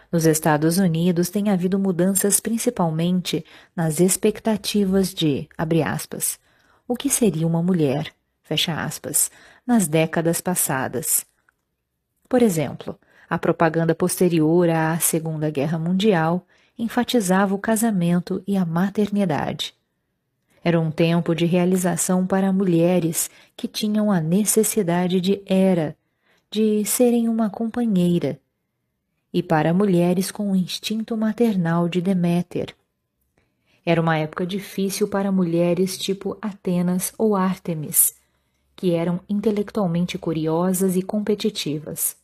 Nos 0.09 0.25
Estados 0.25 0.77
Unidos 0.77 1.29
tem 1.29 1.49
havido 1.49 1.77
mudanças 1.77 2.39
principalmente 2.39 3.43
nas 3.75 3.99
expectativas 3.99 5.13
de, 5.13 5.49
abre 5.57 5.83
aspas, 5.83 6.39
o 6.87 6.95
que 6.95 7.09
seria 7.09 7.45
uma 7.45 7.61
mulher, 7.61 8.13
fecha 8.41 8.81
aspas, 8.81 9.29
nas 9.65 9.89
décadas 9.89 10.39
passadas. 10.39 11.25
Por 12.27 12.41
exemplo, 12.41 12.97
a 13.29 13.37
propaganda 13.37 13.95
posterior 13.95 14.69
à 14.69 14.99
Segunda 14.99 15.49
Guerra 15.49 15.77
Mundial 15.77 16.45
enfatizava 16.77 17.55
o 17.55 17.59
casamento 17.59 18.43
e 18.45 18.55
a 18.55 18.65
maternidade. 18.65 19.73
Era 20.63 20.79
um 20.79 20.91
tempo 20.91 21.33
de 21.33 21.45
realização 21.45 22.27
para 22.27 22.51
mulheres 22.51 23.29
que 23.55 23.67
tinham 23.67 24.11
a 24.11 24.19
necessidade 24.19 25.21
de 25.21 25.41
era, 25.45 25.95
de 26.51 26.83
serem 26.85 27.29
uma 27.29 27.49
companheira, 27.49 28.39
e 29.33 29.41
para 29.41 29.73
mulheres 29.73 30.31
com 30.31 30.51
o 30.51 30.55
instinto 30.55 31.15
maternal 31.15 31.87
de 31.87 32.01
Deméter. 32.01 32.75
Era 33.85 34.01
uma 34.01 34.17
época 34.17 34.45
difícil 34.45 35.07
para 35.07 35.31
mulheres 35.31 35.97
tipo 35.97 36.37
Atenas 36.41 37.13
ou 37.17 37.35
Ártemis, 37.35 38.16
que 38.77 38.93
eram 38.93 39.19
intelectualmente 39.27 40.19
curiosas 40.19 40.95
e 40.95 41.01
competitivas. 41.01 42.15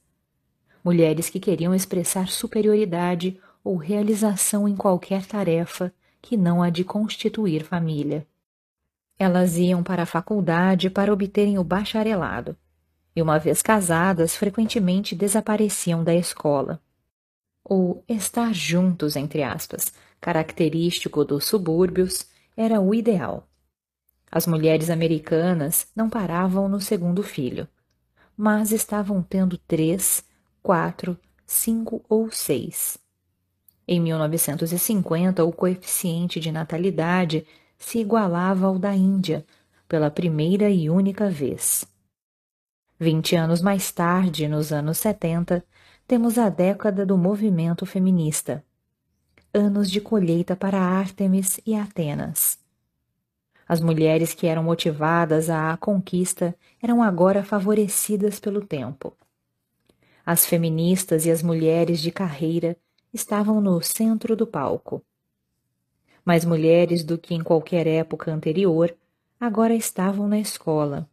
Mulheres 0.84 1.28
que 1.28 1.40
queriam 1.40 1.74
expressar 1.74 2.28
superioridade 2.28 3.42
ou 3.64 3.76
realização 3.76 4.68
em 4.68 4.76
qualquer 4.76 5.26
tarefa 5.26 5.92
que 6.22 6.38
não 6.38 6.62
a 6.62 6.70
de 6.70 6.84
constituir 6.84 7.64
família. 7.64 8.28
Elas 9.18 9.58
iam 9.58 9.82
para 9.82 10.04
a 10.04 10.06
faculdade 10.06 10.92
para 10.92 11.12
obterem 11.12 11.58
o 11.58 11.64
bacharelado, 11.64 12.56
e 13.16 13.22
uma 13.22 13.40
vez 13.40 13.62
casadas, 13.64 14.36
frequentemente 14.36 15.16
desapareciam 15.16 16.04
da 16.04 16.14
escola. 16.14 16.80
O 17.64 18.04
estar 18.08 18.54
juntos, 18.54 19.16
entre 19.16 19.42
aspas, 19.42 19.92
característico 20.22 21.26
dos 21.26 21.46
subúrbios, 21.46 22.28
era 22.56 22.80
o 22.80 22.94
ideal. 22.94 23.48
As 24.36 24.48
mulheres 24.48 24.90
americanas 24.90 25.86
não 25.96 26.10
paravam 26.10 26.68
no 26.68 26.82
segundo 26.82 27.22
filho, 27.22 27.68
mas 28.36 28.72
estavam 28.72 29.22
tendo 29.22 29.60
três, 29.60 30.24
quatro, 30.60 31.16
cinco 31.46 32.04
ou 32.10 32.32
seis. 32.32 32.98
Em 33.88 34.00
1950, 34.00 35.46
o 35.46 35.52
coeficiente 35.52 36.40
de 36.40 36.52
natalidade 36.52 37.46
se 37.78 38.00
igualava 38.00 38.66
ao 38.66 38.80
da 38.80 38.96
Índia 38.96 39.46
pela 39.88 40.10
primeira 40.10 40.68
e 40.68 40.90
única 40.90 41.30
vez. 41.30 41.86
Vinte 43.00 43.36
anos 43.36 43.62
mais 43.62 43.92
tarde, 43.92 44.48
nos 44.48 44.74
anos 44.74 44.98
70, 44.98 45.64
temos 46.08 46.40
a 46.40 46.50
década 46.50 47.06
do 47.06 47.20
movimento 47.20 47.86
feminista. 47.86 48.66
Anos 49.54 49.92
de 49.92 50.02
colheita 50.02 50.56
para 50.56 50.80
Ártemis 50.82 51.60
e 51.68 51.76
Atenas. 51.76 52.63
As 53.68 53.80
mulheres 53.80 54.34
que 54.34 54.48
eram 54.48 54.64
motivadas 54.64 55.50
à 55.50 55.76
conquista 55.78 56.56
eram 56.82 57.02
agora 57.02 57.44
favorecidas 57.44 58.40
pelo 58.40 58.66
tempo. 58.66 59.16
As 60.26 60.46
feministas 60.46 61.26
e 61.26 61.32
as 61.32 61.42
mulheres 61.42 62.02
de 62.02 62.12
carreira 62.12 62.78
estavam 63.14 63.62
no 63.62 63.82
centro 63.82 64.36
do 64.36 64.48
palco. 64.48 65.04
Mais 66.26 66.46
mulheres 66.46 67.04
do 67.04 67.18
que 67.18 67.34
em 67.34 67.44
qualquer 67.44 67.86
época 67.88 68.32
anterior 68.32 68.96
agora 69.40 69.74
estavam 69.76 70.28
na 70.28 70.40
escola, 70.40 71.10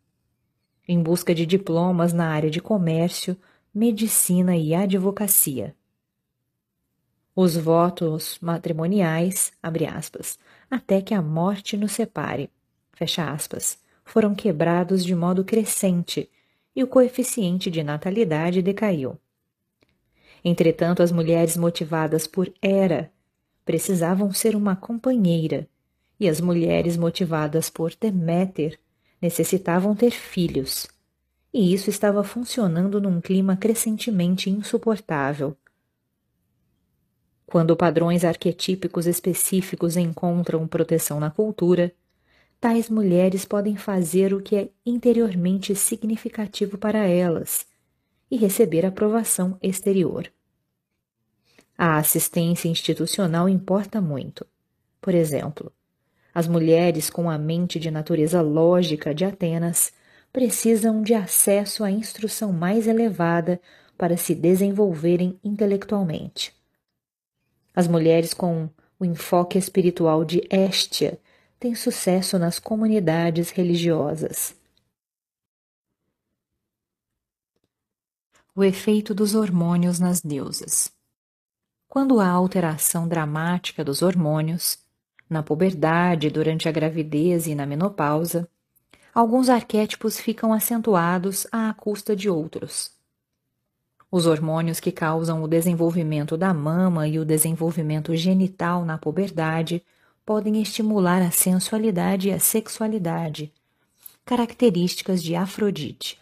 em 0.86 1.02
busca 1.02 1.34
de 1.34 1.44
diplomas 1.44 2.12
na 2.12 2.28
área 2.28 2.50
de 2.50 2.60
comércio, 2.60 3.36
medicina 3.74 4.56
e 4.56 4.74
advocacia. 4.74 5.74
Os 7.34 7.56
votos 7.56 8.38
matrimoniais, 8.40 9.52
aspas, 9.96 10.38
até 10.70 11.02
que 11.02 11.12
a 11.12 11.20
morte 11.20 11.76
nos 11.76 11.92
separe, 11.92 12.48
fecha 12.92 13.30
aspas, 13.30 13.78
foram 14.04 14.34
quebrados 14.34 15.04
de 15.04 15.14
modo 15.14 15.44
crescente 15.44 16.30
e 16.74 16.82
o 16.82 16.86
coeficiente 16.86 17.70
de 17.70 17.82
natalidade 17.82 18.62
decaiu. 18.62 19.18
Entretanto, 20.44 21.02
as 21.02 21.12
mulheres 21.12 21.56
motivadas 21.56 22.26
por 22.26 22.52
Hera 22.62 23.10
precisavam 23.64 24.32
ser 24.32 24.56
uma 24.56 24.74
companheira, 24.74 25.68
e 26.18 26.28
as 26.28 26.40
mulheres 26.40 26.96
motivadas 26.96 27.70
por 27.70 27.94
Deméter 27.98 28.78
necessitavam 29.20 29.94
ter 29.94 30.10
filhos. 30.10 30.86
E 31.52 31.72
isso 31.72 31.90
estava 31.90 32.22
funcionando 32.22 33.00
num 33.00 33.20
clima 33.20 33.56
crescentemente 33.56 34.50
insuportável. 34.50 35.56
Quando 37.50 37.76
padrões 37.76 38.24
arquetípicos 38.24 39.08
específicos 39.08 39.96
encontram 39.96 40.68
proteção 40.68 41.18
na 41.18 41.32
cultura, 41.32 41.92
tais 42.60 42.88
mulheres 42.88 43.44
podem 43.44 43.76
fazer 43.76 44.32
o 44.32 44.40
que 44.40 44.54
é 44.54 44.70
interiormente 44.86 45.74
significativo 45.74 46.78
para 46.78 47.08
elas 47.08 47.66
e 48.30 48.36
receber 48.36 48.86
aprovação 48.86 49.58
exterior. 49.60 50.32
A 51.76 51.96
assistência 51.96 52.68
institucional 52.68 53.48
importa 53.48 54.00
muito. 54.00 54.46
Por 55.00 55.12
exemplo, 55.12 55.72
as 56.32 56.46
mulheres 56.46 57.10
com 57.10 57.28
a 57.28 57.36
mente 57.36 57.80
de 57.80 57.90
natureza 57.90 58.40
lógica 58.40 59.12
de 59.12 59.24
Atenas 59.24 59.92
precisam 60.32 61.02
de 61.02 61.14
acesso 61.14 61.82
à 61.82 61.90
instrução 61.90 62.52
mais 62.52 62.86
elevada 62.86 63.60
para 63.98 64.16
se 64.16 64.36
desenvolverem 64.36 65.36
intelectualmente. 65.42 66.59
As 67.74 67.86
mulheres 67.86 68.34
com 68.34 68.68
o 68.98 69.04
enfoque 69.04 69.56
espiritual 69.56 70.24
de 70.24 70.46
Estia 70.50 71.18
têm 71.58 71.74
sucesso 71.74 72.38
nas 72.38 72.58
comunidades 72.58 73.50
religiosas. 73.50 74.54
O 78.54 78.64
efeito 78.64 79.14
dos 79.14 79.34
hormônios 79.34 79.98
nas 79.98 80.20
deusas. 80.20 80.92
Quando 81.88 82.20
há 82.20 82.28
alteração 82.28 83.08
dramática 83.08 83.84
dos 83.84 84.02
hormônios, 84.02 84.78
na 85.28 85.42
puberdade, 85.42 86.28
durante 86.28 86.68
a 86.68 86.72
gravidez 86.72 87.46
e 87.46 87.54
na 87.54 87.64
menopausa, 87.64 88.48
alguns 89.14 89.48
arquétipos 89.48 90.18
ficam 90.18 90.52
acentuados 90.52 91.46
à 91.52 91.72
custa 91.74 92.16
de 92.16 92.28
outros. 92.28 92.99
Os 94.12 94.26
hormônios 94.26 94.80
que 94.80 94.90
causam 94.90 95.40
o 95.40 95.46
desenvolvimento 95.46 96.36
da 96.36 96.52
mama 96.52 97.06
e 97.06 97.18
o 97.18 97.24
desenvolvimento 97.24 98.14
genital 98.16 98.84
na 98.84 98.98
puberdade 98.98 99.84
podem 100.26 100.60
estimular 100.60 101.22
a 101.22 101.30
sensualidade 101.30 102.28
e 102.28 102.32
a 102.32 102.40
sexualidade, 102.40 103.52
características 104.24 105.22
de 105.22 105.36
Afrodite. 105.36 106.18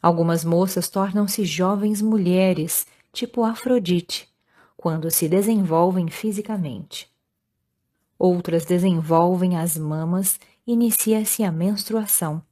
Algumas 0.00 0.44
moças 0.44 0.88
tornam-se 0.88 1.44
jovens 1.44 2.00
mulheres, 2.00 2.86
tipo 3.12 3.42
Afrodite, 3.42 4.28
quando 4.76 5.10
se 5.10 5.28
desenvolvem 5.28 6.08
fisicamente. 6.08 7.10
Outras 8.16 8.64
desenvolvem 8.64 9.56
as 9.56 9.76
mamas 9.76 10.38
e 10.64 10.72
inicia-se 10.72 11.42
a 11.42 11.50
menstruação, 11.50 12.42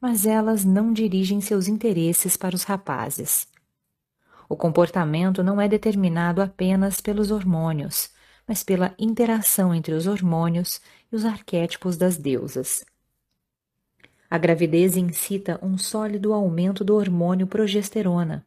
mas 0.00 0.24
elas 0.24 0.64
não 0.64 0.92
dirigem 0.92 1.40
seus 1.40 1.68
interesses 1.68 2.36
para 2.36 2.56
os 2.56 2.62
rapazes. 2.62 3.46
O 4.48 4.56
comportamento 4.56 5.42
não 5.42 5.60
é 5.60 5.68
determinado 5.68 6.40
apenas 6.40 7.00
pelos 7.00 7.30
hormônios, 7.30 8.10
mas 8.46 8.62
pela 8.62 8.94
interação 8.98 9.74
entre 9.74 9.92
os 9.92 10.06
hormônios 10.06 10.80
e 11.12 11.16
os 11.16 11.24
arquétipos 11.26 11.98
das 11.98 12.16
deusas. 12.16 12.84
A 14.30 14.38
gravidez 14.38 14.96
incita 14.96 15.58
um 15.62 15.76
sólido 15.76 16.32
aumento 16.32 16.82
do 16.82 16.94
hormônio 16.96 17.46
progesterona, 17.46 18.44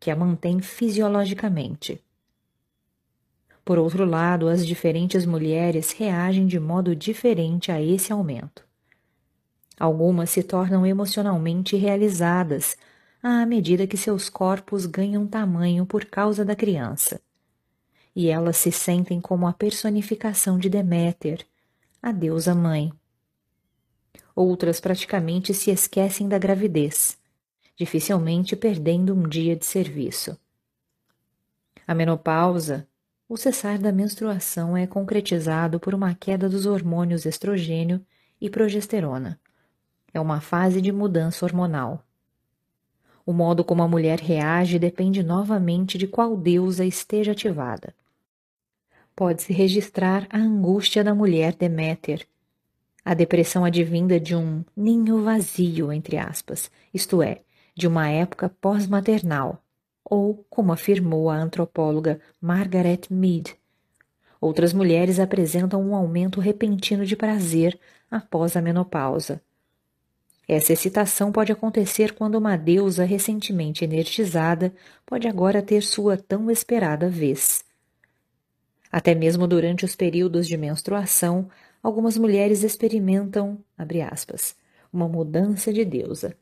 que 0.00 0.10
a 0.10 0.16
mantém 0.16 0.60
fisiologicamente. 0.60 2.02
Por 3.64 3.78
outro 3.78 4.04
lado, 4.04 4.48
as 4.48 4.66
diferentes 4.66 5.24
mulheres 5.24 5.92
reagem 5.92 6.46
de 6.46 6.58
modo 6.58 6.96
diferente 6.96 7.70
a 7.70 7.80
esse 7.80 8.12
aumento. 8.12 8.64
Algumas 9.78 10.30
se 10.30 10.42
tornam 10.42 10.84
emocionalmente 10.84 11.76
realizadas 11.76 12.76
à 13.22 13.46
medida 13.46 13.86
que 13.86 13.96
seus 13.96 14.28
corpos 14.28 14.84
ganham 14.84 15.26
tamanho 15.26 15.86
por 15.86 16.04
causa 16.06 16.44
da 16.44 16.56
criança. 16.56 17.20
E 18.14 18.28
elas 18.28 18.56
se 18.56 18.72
sentem 18.72 19.20
como 19.20 19.46
a 19.46 19.52
personificação 19.52 20.58
de 20.58 20.68
Deméter, 20.68 21.46
a 22.02 22.10
deusa 22.10 22.54
mãe. 22.54 22.92
Outras 24.34 24.80
praticamente 24.80 25.54
se 25.54 25.70
esquecem 25.70 26.28
da 26.28 26.36
gravidez, 26.36 27.16
dificilmente 27.76 28.56
perdendo 28.56 29.14
um 29.14 29.28
dia 29.28 29.54
de 29.54 29.64
serviço. 29.64 30.36
A 31.86 31.94
menopausa, 31.94 32.88
o 33.28 33.36
cessar 33.36 33.78
da 33.78 33.92
menstruação, 33.92 34.76
é 34.76 34.86
concretizado 34.86 35.78
por 35.78 35.94
uma 35.94 36.14
queda 36.14 36.48
dos 36.48 36.66
hormônios 36.66 37.24
estrogênio 37.24 38.04
e 38.40 38.50
progesterona. 38.50 39.40
É 40.12 40.20
uma 40.20 40.40
fase 40.40 40.80
de 40.80 40.90
mudança 40.90 41.44
hormonal. 41.44 42.04
O 43.24 43.32
modo 43.32 43.64
como 43.64 43.82
a 43.82 43.88
mulher 43.88 44.18
reage 44.18 44.78
depende 44.78 45.22
novamente 45.22 45.96
de 45.96 46.06
qual 46.06 46.36
deusa 46.36 46.84
esteja 46.84 47.32
ativada. 47.32 47.94
Pode-se 49.14 49.52
registrar 49.52 50.26
a 50.30 50.38
angústia 50.38 51.04
da 51.04 51.14
mulher 51.14 51.54
Deméter, 51.54 52.26
a 53.04 53.14
depressão 53.14 53.64
advinda 53.64 54.18
de 54.18 54.34
um 54.34 54.64
ninho 54.76 55.22
vazio, 55.22 55.92
entre 55.92 56.16
aspas, 56.16 56.70
isto 56.94 57.22
é, 57.22 57.40
de 57.74 57.86
uma 57.86 58.08
época 58.08 58.48
pós-maternal, 58.60 59.62
ou, 60.04 60.44
como 60.50 60.72
afirmou 60.72 61.30
a 61.30 61.36
antropóloga 61.36 62.20
Margaret 62.40 63.02
Mead, 63.10 63.56
outras 64.40 64.72
mulheres 64.72 65.20
apresentam 65.20 65.80
um 65.80 65.94
aumento 65.94 66.40
repentino 66.40 67.06
de 67.06 67.16
prazer 67.16 67.78
após 68.10 68.56
a 68.56 68.60
menopausa. 68.60 69.40
Essa 70.46 70.72
excitação 70.72 71.30
pode 71.30 71.52
acontecer 71.52 72.14
quando 72.14 72.34
uma 72.34 72.56
deusa 72.56 73.04
recentemente 73.04 73.84
energizada 73.84 74.74
pode 75.06 75.28
agora 75.28 75.62
ter 75.62 75.82
sua 75.82 76.16
tão 76.16 76.50
esperada 76.50 77.08
vez. 77.08 77.64
Até 78.90 79.14
mesmo 79.14 79.46
durante 79.46 79.84
os 79.84 79.96
períodos 79.96 80.46
de 80.46 80.56
menstruação, 80.56 81.48
algumas 81.82 82.18
mulheres 82.18 82.62
experimentam, 82.62 83.58
aspas, 84.10 84.54
uma 84.92 85.08
mudança 85.08 85.72
de 85.72 85.84
deusa, 85.84 86.36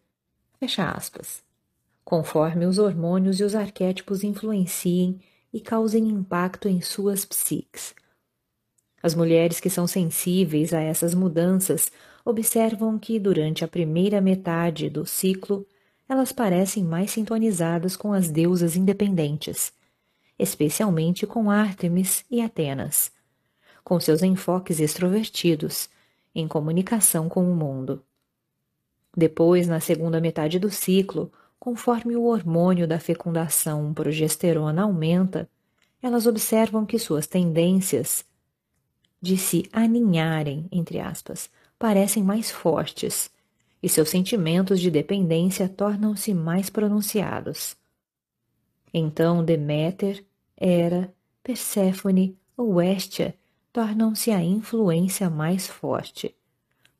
aspas, 0.78 1.42
conforme 2.04 2.66
os 2.66 2.78
hormônios 2.78 3.38
e 3.38 3.44
os 3.44 3.54
arquétipos 3.54 4.24
influenciem 4.24 5.20
e 5.52 5.60
causem 5.60 6.08
impacto 6.08 6.68
em 6.68 6.80
suas 6.80 7.24
psiques. 7.24 7.94
As 9.02 9.14
mulheres 9.14 9.60
que 9.60 9.70
são 9.70 9.86
sensíveis 9.86 10.74
a 10.74 10.80
essas 10.80 11.14
mudanças 11.14 11.90
observam 12.30 12.98
que, 12.98 13.18
durante 13.18 13.64
a 13.64 13.68
primeira 13.68 14.20
metade 14.20 14.88
do 14.88 15.04
ciclo, 15.04 15.66
elas 16.08 16.32
parecem 16.32 16.84
mais 16.84 17.10
sintonizadas 17.10 17.96
com 17.96 18.12
as 18.12 18.30
deusas 18.30 18.76
independentes, 18.76 19.72
especialmente 20.38 21.26
com 21.26 21.50
Ártemis 21.50 22.24
e 22.30 22.40
Atenas 22.40 23.12
com 23.90 23.98
seus 23.98 24.22
enfoques 24.22 24.80
extrovertidos, 24.80 25.88
em 26.34 26.46
comunicação 26.46 27.28
com 27.28 27.50
o 27.50 27.56
mundo. 27.56 28.02
Depois, 29.16 29.66
na 29.66 29.80
segunda 29.80 30.20
metade 30.20 30.58
do 30.58 30.70
ciclo, 30.70 31.32
conforme 31.58 32.14
o 32.14 32.24
hormônio 32.24 32.86
da 32.86 33.00
fecundação 33.00 33.92
progesterona 33.92 34.82
aumenta, 34.82 35.50
elas 36.00 36.26
observam 36.26 36.86
que 36.86 36.98
suas 36.98 37.26
tendências 37.26 38.24
de 39.20 39.36
se 39.36 39.68
aninharem, 39.72 40.68
entre 40.70 41.00
aspas, 41.00 41.50
parecem 41.80 42.22
mais 42.22 42.50
fortes 42.50 43.30
e 43.82 43.88
seus 43.88 44.10
sentimentos 44.10 44.78
de 44.78 44.90
dependência 44.90 45.66
tornam-se 45.66 46.34
mais 46.34 46.68
pronunciados. 46.68 47.74
Então 48.92 49.42
Deméter, 49.42 50.22
Hera, 50.54 51.10
Perséfone 51.42 52.36
ou 52.54 52.82
Hestia 52.82 53.34
tornam-se 53.72 54.30
a 54.30 54.44
influência 54.44 55.30
mais 55.30 55.66
forte. 55.66 56.36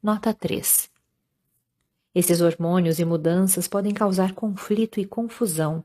Nota 0.02 0.32
3. 0.32 0.88
Esses 2.14 2.40
hormônios 2.40 2.98
e 2.98 3.04
mudanças 3.04 3.68
podem 3.68 3.92
causar 3.92 4.32
conflito 4.32 4.98
e 4.98 5.04
confusão, 5.04 5.84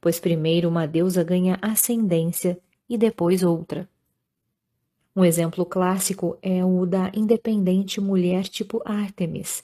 pois 0.00 0.18
primeiro 0.18 0.70
uma 0.70 0.86
deusa 0.88 1.22
ganha 1.22 1.58
ascendência 1.60 2.58
e 2.88 2.96
depois 2.96 3.42
outra. 3.42 3.86
Um 5.14 5.24
exemplo 5.24 5.66
clássico 5.66 6.38
é 6.40 6.64
o 6.64 6.86
da 6.86 7.12
independente 7.14 8.00
mulher 8.00 8.44
tipo 8.44 8.80
Artemis, 8.82 9.62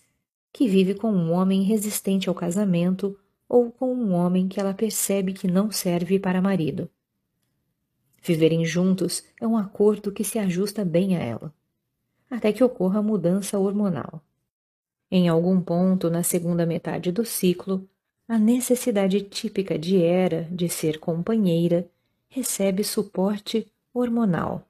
que 0.53 0.69
vive 0.69 0.95
com 0.95 1.11
um 1.11 1.33
homem 1.33 1.63
resistente 1.63 2.29
ao 2.29 2.35
casamento 2.35 3.19
ou 3.49 3.73
com 3.73 3.95
um 3.95 4.13
homem 4.13 4.47
que 4.47 4.61
ela 4.61 4.75
percebe 4.75 5.33
que 5.33 5.49
não 5.49 5.71
serve 5.71 6.19
para 6.19 6.43
marido. 6.43 6.91
Viverem 8.23 8.63
juntos 8.63 9.25
é 9.41 9.47
um 9.47 9.57
acordo 9.57 10.13
que 10.13 10.23
se 10.23 10.39
ajusta 10.39 10.85
bem 10.85 11.17
a 11.17 11.21
ela, 11.21 11.55
até 12.31 12.53
que 12.53 12.63
ocorra 12.63 13.01
mudança 13.01 13.59
hormonal. 13.59 14.23
Em 15.11 15.29
algum 15.29 15.63
ponto 15.63 16.11
na 16.11 16.23
segunda 16.23 16.67
metade 16.67 17.11
do 17.11 17.25
ciclo, 17.25 17.89
a 18.29 18.39
necessidade 18.39 19.23
típica 19.23 19.79
de 19.79 19.97
Hera 19.97 20.47
de 20.51 20.69
ser 20.69 20.99
companheira 20.99 21.91
recebe 22.29 22.85
suporte 22.85 23.67
hormonal. 23.95 24.68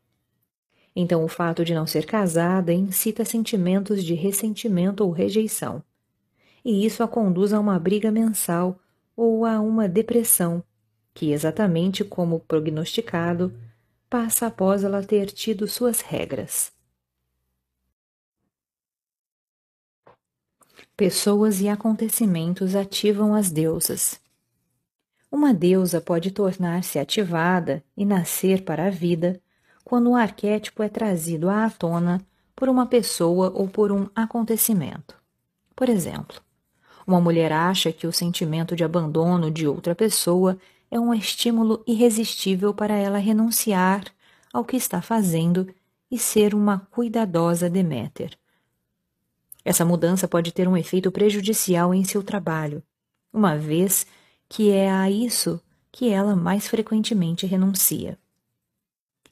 Então, 0.94 1.24
o 1.24 1.29
fato 1.29 1.64
de 1.64 1.74
não 1.74 1.87
ser 1.87 2.07
casada 2.07 2.72
incita 2.72 3.24
sentimentos 3.24 4.03
de 4.05 4.14
ressentimento 4.14 5.05
ou 5.05 5.11
rejeição, 5.11 5.83
e 6.64 6.85
isso 6.85 7.03
a 7.03 7.09
conduz 7.09 7.53
a 7.53 7.61
uma 7.61 7.79
briga 7.79 8.11
mensal 8.11 8.79
ou 9.16 9.44
a 9.44 9.61
uma 9.61 9.88
depressão 9.88 10.62
que, 11.14 11.33
exatamente 11.33 12.05
como 12.05 12.40
prognosticado, 12.40 13.53
passa 14.09 14.46
após 14.46 14.85
ela 14.85 15.03
ter 15.03 15.27
tido 15.27 15.66
suas 15.66 16.01
regras. 16.01 16.72
Pessoas 20.96 21.61
e 21.61 21.68
acontecimentos 21.68 22.74
ativam 22.74 23.35
as 23.35 23.51
deusas. 23.51 24.20
Uma 25.31 25.53
deusa 25.53 26.01
pode 26.01 26.31
tornar-se 26.31 26.98
ativada 26.98 27.85
e 27.96 28.05
nascer 28.05 28.64
para 28.64 28.87
a 28.87 28.90
vida 28.90 29.40
quando 29.88 30.11
o 30.11 30.14
arquétipo 30.14 30.83
é 30.83 30.88
trazido 30.88 31.48
à 31.48 31.70
tona 31.70 32.20
por 32.55 32.68
uma 32.68 32.85
pessoa 32.85 33.51
ou 33.55 33.66
por 33.66 33.90
um 33.90 34.07
acontecimento. 34.14 35.16
Por 35.74 35.88
exemplo, 35.88 36.42
uma 37.07 37.22
mulher 37.22 37.51
acha 37.51 37.90
que 37.90 38.07
o 38.07 38.12
sentimento 38.12 38.77
de 38.77 38.85
abandono 38.85 39.51
de 39.51 39.66
outra 39.66 39.94
pessoa 39.94 40.59
é 40.90 41.01
um 41.01 41.14
estímulo 41.14 41.83
irresistível 41.87 42.74
para 42.74 42.96
ela 42.96 43.16
renunciar 43.16 44.05
ao 44.53 44.62
que 44.62 44.77
está 44.77 45.01
fazendo 45.01 45.66
e 46.11 46.18
ser 46.18 46.55
uma 46.55 46.81
cuidadosa 46.90 47.70
Deméter. 47.70 48.37
Essa 49.64 49.87
mudança 49.87 50.29
pode 50.29 50.53
ter 50.53 50.68
um 50.68 50.77
efeito 50.77 51.11
prejudicial 51.11 51.94
em 51.94 52.05
seu 52.05 52.22
trabalho, 52.22 52.83
uma 53.33 53.57
vez 53.57 54.07
que 54.51 54.70
é 54.70 54.90
a 54.90 55.11
isso 55.11 55.59
que 55.90 56.11
ela 56.11 56.37
mais 56.37 56.68
frequentemente 56.68 57.46
renuncia. 57.46 58.18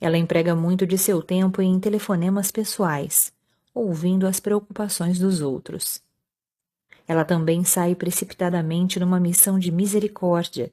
Ela 0.07 0.16
emprega 0.16 0.55
muito 0.55 0.87
de 0.87 0.97
seu 0.97 1.21
tempo 1.21 1.61
em 1.61 1.81
telefonemas 1.81 2.53
pessoais, 2.53 3.33
ouvindo 3.75 4.25
as 4.25 4.38
preocupações 4.38 5.19
dos 5.19 5.40
outros. 5.40 6.01
Ela 7.09 7.25
também 7.25 7.64
sai 7.64 7.92
precipitadamente 7.97 9.01
numa 9.01 9.19
missão 9.19 9.59
de 9.59 9.73
misericórdia 9.73 10.73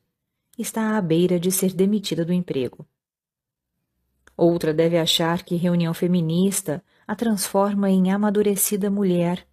está 0.55 0.95
à 0.95 1.01
beira 1.01 1.39
de 1.39 1.51
ser 1.51 1.73
demitida 1.73 2.23
do 2.23 2.31
emprego. 2.31 2.85
Outra 4.37 4.71
deve 4.71 4.99
achar 4.99 5.41
que 5.41 5.55
reunião 5.55 5.95
feminista 5.95 6.83
a 7.07 7.15
transforma 7.15 7.89
em 7.89 8.11
amadurecida 8.11 8.87
mulher, 8.87 9.47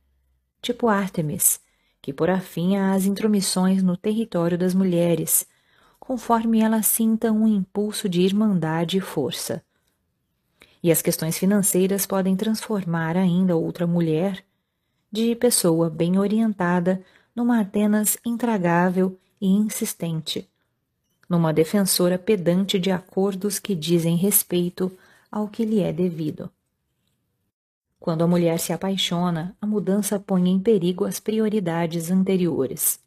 tipo 0.61 0.88
Artemis, 0.88 1.59
que 2.03 2.12
por 2.12 2.29
afim 2.29 2.77
às 2.77 3.07
intromissões 3.07 3.83
no 3.83 3.97
território 3.97 4.59
das 4.59 4.75
mulheres, 4.75 5.47
conforme 5.99 6.61
ela 6.61 6.83
sinta 6.83 7.33
um 7.33 7.49
impulso 7.49 8.11
de 8.11 8.21
irmandade 8.21 8.99
e 8.99 9.01
força. 9.01 9.64
E 10.83 10.90
as 10.90 11.03
questões 11.03 11.37
financeiras 11.37 12.07
podem 12.07 12.37
transformar 12.37 13.16
ainda 13.16 13.57
outra 13.57 13.87
mulher, 13.87 14.45
de 15.12 15.35
pessoa 15.35 15.90
bem 15.90 16.19
orientada, 16.19 17.03
numa 17.35 17.61
Atenas 17.61 18.16
intragável 18.25 19.19
e 19.40 19.47
insistente, 19.47 20.49
numa 21.29 21.53
defensora 21.53 22.19
pedante 22.19 22.79
de 22.79 22.90
acordos 22.90 23.59
que 23.59 23.75
dizem 23.75 24.16
respeito 24.16 24.90
ao 25.31 25.49
que 25.49 25.64
lhe 25.64 25.81
é 25.81 25.93
devido. 25.93 26.51
Quando 27.99 28.23
a 28.23 28.27
mulher 28.27 28.59
se 28.59 28.73
apaixona, 28.73 29.55
a 29.61 29.66
mudança 29.66 30.19
põe 30.19 30.49
em 30.49 30.59
perigo 30.59 31.05
as 31.05 31.21
prioridades 31.21 32.11
anteriores. 32.11 32.99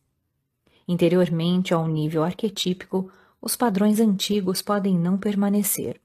Interiormente 0.87 1.73
ao 1.73 1.87
nível 1.87 2.23
arquetípico, 2.23 3.11
os 3.41 3.55
padrões 3.55 3.99
antigos 3.99 4.61
podem 4.61 4.97
não 4.97 5.17
permanecer. 5.17 5.99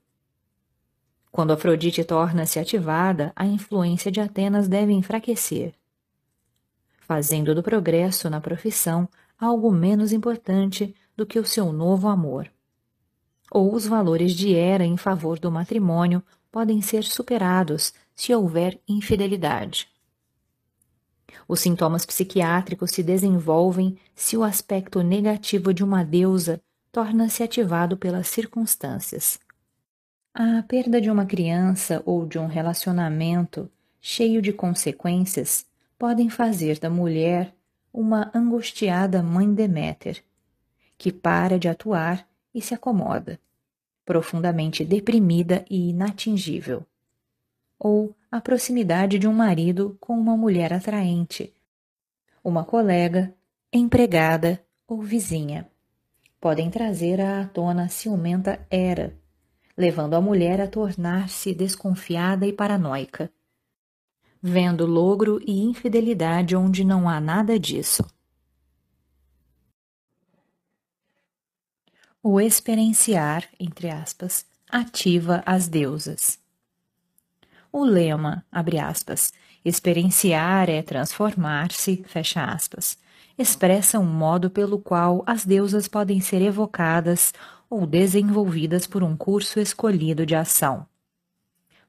Quando 1.31 1.51
Afrodite 1.51 2.03
torna-se 2.03 2.59
ativada, 2.59 3.31
a 3.35 3.45
influência 3.45 4.11
de 4.11 4.19
Atenas 4.19 4.67
deve 4.67 4.91
enfraquecer, 4.93 5.73
fazendo 7.01 7.53
do 7.53 7.61
progresso 7.61 8.29
na 8.29 8.41
profissão 8.41 9.07
algo 9.39 9.71
menos 9.71 10.11
importante 10.11 10.95
do 11.15 11.25
que 11.25 11.39
o 11.39 11.45
seu 11.45 11.71
novo 11.71 12.07
amor. 12.07 12.51
Ou 13.51 13.73
os 13.73 13.85
valores 13.85 14.33
de 14.33 14.53
Hera 14.53 14.83
em 14.83 14.97
favor 14.97 15.39
do 15.39 15.51
matrimônio 15.51 16.23
podem 16.51 16.81
ser 16.81 17.03
superados 17.03 17.93
se 18.15 18.33
houver 18.33 18.79
infidelidade. 18.87 19.87
Os 21.47 21.59
sintomas 21.59 22.05
psiquiátricos 22.05 22.91
se 22.91 23.01
desenvolvem 23.01 23.97
se 24.13 24.35
o 24.35 24.43
aspecto 24.43 25.01
negativo 25.01 25.73
de 25.73 25.83
uma 25.83 26.03
deusa 26.03 26.61
torna-se 26.91 27.41
ativado 27.43 27.97
pelas 27.97 28.27
circunstâncias. 28.27 29.39
A 30.33 30.63
perda 30.63 31.01
de 31.01 31.09
uma 31.09 31.25
criança 31.25 32.01
ou 32.05 32.25
de 32.25 32.37
um 32.37 32.47
relacionamento 32.47 33.69
cheio 33.99 34.41
de 34.41 34.53
consequências 34.53 35.65
podem 35.97 36.29
fazer 36.29 36.79
da 36.79 36.89
mulher 36.89 37.53
uma 37.91 38.31
angustiada 38.33 39.21
mãe 39.23 39.53
Deméter, 39.53 40.23
que 40.97 41.11
para 41.11 41.59
de 41.59 41.67
atuar 41.67 42.27
e 42.53 42.61
se 42.61 42.73
acomoda, 42.73 43.39
profundamente 44.05 44.85
deprimida 44.85 45.65
e 45.69 45.89
inatingível 45.89 46.85
ou 47.79 48.13
a 48.29 48.41
proximidade 48.41 49.17
de 49.17 49.27
um 49.27 49.33
marido 49.33 49.97
com 50.01 50.19
uma 50.19 50.35
mulher 50.35 50.73
atraente, 50.73 51.53
uma 52.43 52.65
colega, 52.65 53.33
empregada 53.71 54.61
ou 54.85 55.01
vizinha. 55.01 55.67
Podem 56.41 56.69
trazer 56.69 57.21
à 57.21 57.45
tona 57.45 57.87
ciumenta 57.87 58.59
era, 58.69 59.17
levando 59.79 60.13
a 60.15 60.19
mulher 60.19 60.59
a 60.59 60.67
tornar-se 60.67 61.55
desconfiada 61.55 62.45
e 62.45 62.51
paranoica, 62.51 63.31
vendo 64.41 64.85
logro 64.85 65.41
e 65.47 65.63
infidelidade 65.63 66.53
onde 66.53 66.83
não 66.83 67.07
há 67.07 67.21
nada 67.21 67.57
disso. 67.57 68.05
O 72.21 72.41
experienciar, 72.41 73.47
entre 73.57 73.89
aspas, 73.89 74.45
ativa 74.69 75.41
as 75.45 75.69
deusas. 75.69 76.37
O 77.71 77.85
lema, 77.85 78.45
abre 78.51 78.79
aspas, 78.79 79.31
experienciar 79.63 80.69
é 80.69 80.81
transformar-se, 80.81 82.03
fecha 82.05 82.43
aspas, 82.43 82.97
expressa 83.37 83.97
um 83.97 84.05
modo 84.05 84.49
pelo 84.49 84.77
qual 84.77 85.23
as 85.25 85.45
deusas 85.45 85.87
podem 85.87 86.19
ser 86.19 86.41
evocadas 86.41 87.33
ou 87.69 87.85
desenvolvidas 87.85 88.87
por 88.87 89.03
um 89.03 89.15
curso 89.15 89.59
escolhido 89.59 90.25
de 90.25 90.35
ação. 90.35 90.85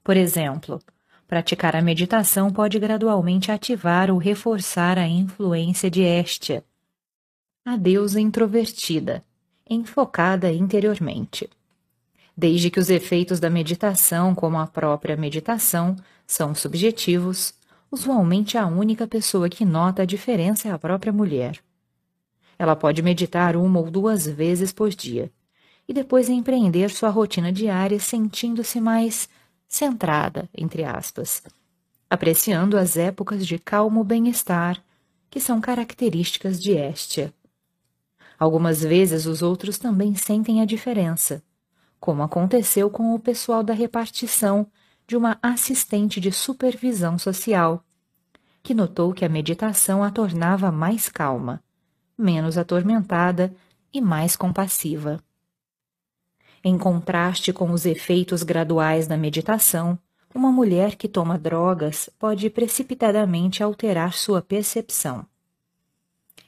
Por 0.04 0.16
exemplo, 0.16 0.80
praticar 1.26 1.74
a 1.74 1.82
meditação 1.82 2.50
pode 2.50 2.78
gradualmente 2.78 3.50
ativar 3.50 4.10
ou 4.10 4.18
reforçar 4.18 4.98
a 4.98 5.06
influência 5.06 5.90
de 5.90 6.02
Estia, 6.02 6.64
a 7.64 7.76
deusa 7.76 8.20
introvertida, 8.20 9.24
enfocada 9.68 10.52
interiormente 10.52 11.48
desde 12.40 12.70
que 12.70 12.80
os 12.80 12.88
efeitos 12.88 13.38
da 13.38 13.50
meditação, 13.50 14.34
como 14.34 14.58
a 14.58 14.66
própria 14.66 15.14
meditação, 15.14 15.94
são 16.26 16.54
subjetivos, 16.54 17.52
usualmente 17.90 18.56
a 18.56 18.66
única 18.66 19.06
pessoa 19.06 19.46
que 19.50 19.62
nota 19.62 20.02
a 20.02 20.06
diferença 20.06 20.66
é 20.66 20.70
a 20.70 20.78
própria 20.78 21.12
mulher. 21.12 21.58
Ela 22.58 22.74
pode 22.74 23.02
meditar 23.02 23.56
uma 23.56 23.78
ou 23.78 23.90
duas 23.90 24.26
vezes 24.26 24.72
por 24.72 24.88
dia 24.88 25.30
e 25.90 25.92
depois 25.92 26.28
empreender 26.28 26.88
sua 26.88 27.10
rotina 27.10 27.52
diária 27.52 27.98
sentindo-se 27.98 28.80
mais 28.80 29.28
centrada, 29.66 30.48
entre 30.56 30.84
aspas, 30.84 31.42
apreciando 32.08 32.78
as 32.78 32.96
épocas 32.96 33.44
de 33.44 33.58
calmo 33.58 34.04
bem-estar 34.04 34.80
que 35.28 35.40
são 35.40 35.60
características 35.60 36.62
de 36.62 36.74
Estia. 36.78 37.34
Algumas 38.38 38.82
vezes 38.82 39.26
os 39.26 39.42
outros 39.42 39.78
também 39.78 40.14
sentem 40.14 40.62
a 40.62 40.64
diferença 40.64 41.42
como 41.98 42.22
aconteceu 42.22 42.88
com 42.88 43.12
o 43.12 43.18
pessoal 43.18 43.64
da 43.64 43.74
repartição 43.74 44.68
de 45.08 45.16
uma 45.16 45.38
assistente 45.42 46.20
de 46.20 46.30
supervisão 46.30 47.18
social, 47.18 47.84
que 48.62 48.72
notou 48.72 49.12
que 49.12 49.24
a 49.24 49.28
meditação 49.28 50.04
a 50.04 50.10
tornava 50.12 50.70
mais 50.70 51.08
calma, 51.08 51.60
menos 52.16 52.56
atormentada 52.56 53.52
e 53.92 54.00
mais 54.00 54.36
compassiva. 54.36 55.20
Em 56.62 56.76
contraste 56.76 57.52
com 57.52 57.70
os 57.70 57.86
efeitos 57.86 58.42
graduais 58.42 59.06
da 59.06 59.16
meditação, 59.16 59.98
uma 60.34 60.52
mulher 60.52 60.96
que 60.96 61.08
toma 61.08 61.38
drogas 61.38 62.10
pode 62.18 62.48
precipitadamente 62.50 63.62
alterar 63.62 64.12
sua 64.12 64.42
percepção. 64.42 65.26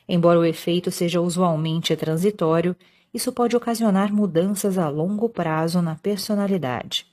Embora 0.08 0.38
o 0.38 0.44
efeito 0.44 0.90
seja 0.90 1.20
usualmente 1.20 1.96
transitório 1.96 2.76
isso 3.12 3.30
pode 3.30 3.54
ocasionar 3.54 4.12
mudanças 4.12 4.78
a 4.78 4.88
longo 4.88 5.28
prazo 5.28 5.82
na 5.82 5.94
personalidade. 5.96 7.06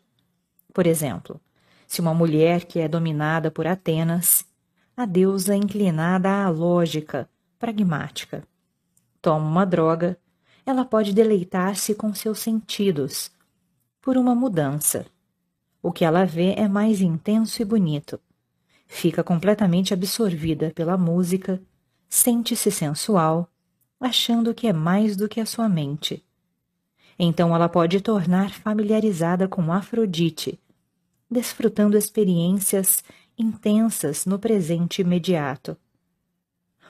Por 0.73 0.88
exemplo, 0.88 1.39
se 1.85 1.99
uma 1.99 2.13
mulher 2.13 2.63
que 2.65 2.79
é 2.79 2.88
dominada 2.88 3.51
por 3.51 3.67
Atenas, 3.67 4.45
a 4.95 5.05
deusa 5.05 5.55
inclinada 5.55 6.29
à 6.29 6.49
lógica, 6.49 7.29
pragmática, 7.57 8.43
toma 9.21 9.45
uma 9.45 9.65
droga, 9.65 10.17
ela 10.69 10.86
pode 10.86 11.13
deleitar-se 11.13 11.95
com 11.95 12.13
seus 12.13 12.38
sentidos, 12.38 13.32
por 13.99 14.15
uma 14.17 14.36
mudança. 14.36 15.03
O 15.82 15.91
que 15.91 16.05
ela 16.05 16.25
vê 16.25 16.53
é 16.53 16.67
mais 16.67 17.01
intenso 17.01 17.60
e 17.60 17.65
bonito. 17.65 18.19
Fica 18.88 19.23
completamente 19.23 19.95
absorvida 19.95 20.71
pela 20.75 20.95
música, 20.95 21.60
sente-se 22.08 22.69
sensual, 22.69 23.49
achando 23.99 24.53
que 24.53 24.67
é 24.67 24.73
mais 24.73 25.15
do 25.15 25.27
que 25.27 25.39
a 25.39 25.45
sua 25.45 25.67
mente. 25.67 26.23
Então 27.17 27.55
ela 27.55 27.67
pode 27.67 27.99
tornar 27.99 28.51
familiarizada 28.51 29.47
com 29.47 29.73
Afrodite, 29.73 30.60
desfrutando 31.32 31.97
experiências 31.97 33.03
intensas 33.36 34.23
no 34.23 34.38
presente 34.38 35.01
imediato. 35.01 35.75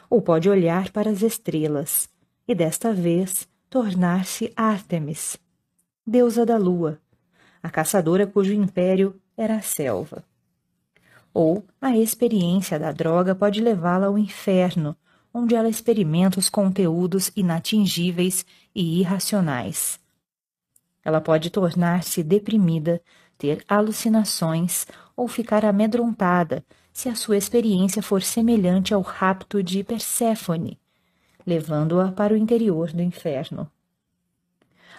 Ou 0.09 0.21
pode 0.21 0.49
olhar 0.49 0.91
para 0.91 1.09
as 1.09 1.21
estrelas 1.21 2.09
e 2.45 2.53
desta 2.53 2.91
vez 2.91 3.47
tornar-se 3.69 4.51
Ártemis, 4.55 5.37
deusa 6.05 6.43
da 6.43 6.57
lua, 6.57 6.99
a 7.61 7.69
caçadora 7.69 8.25
cujo 8.25 8.51
império 8.51 9.21
era 9.37 9.57
a 9.57 9.61
selva. 9.61 10.23
Ou 11.31 11.63
a 11.79 11.95
experiência 11.95 12.79
da 12.79 12.91
droga 12.91 13.35
pode 13.35 13.61
levá-la 13.61 14.07
ao 14.07 14.17
inferno, 14.17 14.95
onde 15.31 15.53
ela 15.53 15.69
experimenta 15.69 16.39
os 16.39 16.49
conteúdos 16.49 17.31
inatingíveis 17.35 18.43
e 18.73 18.99
irracionais. 18.99 19.99
Ela 21.05 21.21
pode 21.21 21.51
tornar-se 21.51 22.23
deprimida, 22.23 22.99
ter 23.37 23.63
alucinações 23.69 24.87
ou 25.15 25.27
ficar 25.27 25.63
amedrontada 25.63 26.65
se 26.91 27.07
a 27.07 27.13
sua 27.13 27.37
experiência 27.37 28.01
for 28.01 28.23
semelhante 28.23 28.95
ao 28.95 29.01
rapto 29.01 29.61
de 29.61 29.83
Perséfone, 29.83 30.79
levando-a 31.49 32.11
para 32.11 32.33
o 32.33 32.37
interior 32.37 32.91
do 32.93 33.01
inferno. 33.01 33.69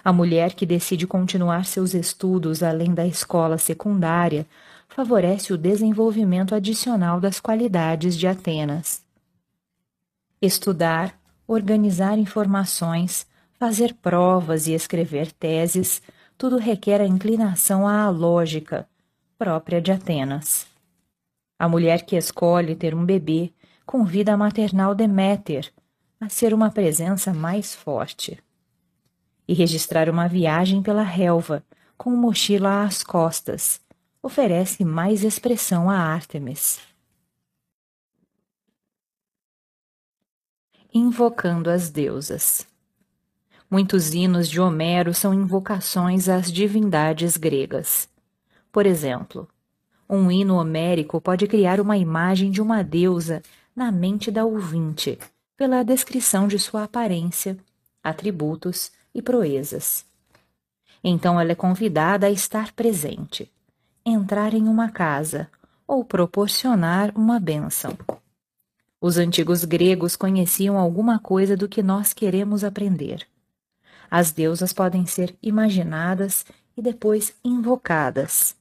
A 0.05 0.13
mulher 0.13 0.55
que 0.55 0.67
decide 0.67 1.07
continuar 1.07 1.65
seus 1.65 1.95
estudos 1.95 2.63
além 2.63 2.93
da 2.93 3.07
escola 3.07 3.57
secundária 3.57 4.47
favorece 4.89 5.53
o 5.53 5.59
desenvolvimento 5.59 6.55
adicional 6.55 7.21
das 7.21 7.39
qualidades 7.39 8.19
de 8.19 8.27
Atenas 8.27 9.09
estudar, 10.41 11.15
organizar 11.47 12.19
informações, 12.19 13.27
fazer 13.59 13.95
provas 13.95 14.67
e 14.67 14.73
escrever 14.73 15.31
teses 15.33 16.03
tudo 16.39 16.57
requer 16.57 17.01
a 17.03 17.07
inclinação 17.07 17.87
à 17.87 18.09
lógica, 18.09 18.89
própria 19.37 19.81
de 19.81 19.93
Atenas. 19.93 20.67
A 21.59 21.69
mulher 21.69 22.07
que 22.07 22.17
escolhe 22.17 22.75
ter 22.75 22.95
um 22.95 23.05
bebê 23.05 23.53
convida 23.85 24.33
a 24.33 24.37
maternal 24.37 24.95
Deméter 24.95 25.71
a 26.21 26.29
ser 26.29 26.53
uma 26.53 26.71
presença 26.71 27.33
mais 27.33 27.75
forte. 27.75 28.39
E 29.49 29.55
registrar 29.55 30.09
uma 30.11 30.29
viagem 30.29 30.83
pela 30.83 31.03
relva, 31.03 31.65
com 31.97 32.11
mochila 32.11 32.85
às 32.85 33.03
costas, 33.03 33.81
oferece 34.23 34.85
mais 34.85 35.25
expressão 35.25 35.89
a 35.89 35.97
Ártemis. 35.97 36.79
Invocando 40.93 41.71
as 41.71 41.89
deusas. 41.89 42.67
Muitos 43.71 44.13
hinos 44.13 44.49
de 44.49 44.61
Homero 44.61 45.15
são 45.15 45.33
invocações 45.33 46.29
às 46.29 46.53
divindades 46.53 47.37
gregas. 47.37 48.09
Por 48.73 48.85
exemplo, 48.85 49.49
um 50.09 50.29
hino 50.31 50.57
homérico 50.57 51.21
pode 51.21 51.47
criar 51.47 51.81
uma 51.81 51.97
imagem 51.97 52.51
de 52.51 52.61
uma 52.61 52.83
deusa 52.83 53.43
na 53.75 53.93
mente 53.93 54.29
da 54.29 54.45
ouvinte, 54.45 55.17
pela 55.61 55.83
descrição 55.83 56.49
de 56.49 56.59
sua 56.59 56.85
aparência, 56.85 57.55
atributos 58.03 58.91
e 59.15 59.21
proezas. 59.21 60.07
Então 61.05 61.39
ela 61.39 61.53
é 61.53 61.55
convidada 61.55 62.27
a 62.27 62.31
estar 62.31 62.73
presente, 62.73 63.53
entrar 64.03 64.55
em 64.55 64.67
uma 64.67 64.89
casa 64.89 65.51
ou 65.87 66.03
proporcionar 66.03 67.13
uma 67.15 67.39
bênção. 67.39 67.95
Os 68.99 69.19
antigos 69.19 69.67
gregos 69.67 70.17
conheciam 70.17 70.79
alguma 70.79 71.19
coisa 71.19 71.59
do 71.59 71.69
que 71.69 71.83
nós 71.83 72.15
queremos 72.15 72.65
aprender. 72.65 73.29
As 74.11 74.33
deusas 74.33 74.73
podem 74.73 75.05
ser 75.05 75.37
imaginadas 75.43 76.47
e 76.75 76.81
depois 76.81 77.35
invocadas. 77.45 78.57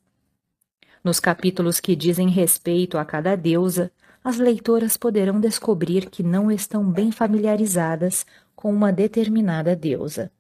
Nos 1.01 1.21
capítulos 1.21 1.79
que 1.79 1.95
dizem 1.95 2.27
respeito 2.27 2.97
a 2.97 3.05
cada 3.05 3.37
deusa, 3.37 3.89
as 4.23 4.37
leitoras 4.37 4.97
poderão 4.97 5.39
descobrir 5.39 6.09
que 6.09 6.21
não 6.21 6.51
estão 6.51 6.83
bem 6.83 7.11
familiarizadas 7.11 8.25
com 8.55 8.71
uma 8.71 8.91
determinada 8.91 9.75
deusa. 9.75 10.31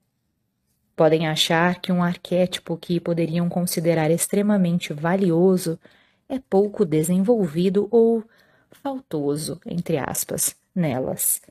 Podem 0.95 1.27
achar 1.27 1.79
que 1.79 1.91
um 1.91 2.03
arquétipo 2.03 2.75
que 2.75 2.99
poderiam 2.99 3.47
considerar 3.47 4.11
extremamente 4.11 4.91
valioso 4.91 5.79
é 6.27 6.37
pouco 6.39 6.83
desenvolvido 6.83 7.87
ou 7.89 8.23
faltoso, 8.69 9.59
entre 9.65 9.97
aspas, 9.97 10.55
nelas. 10.75 11.41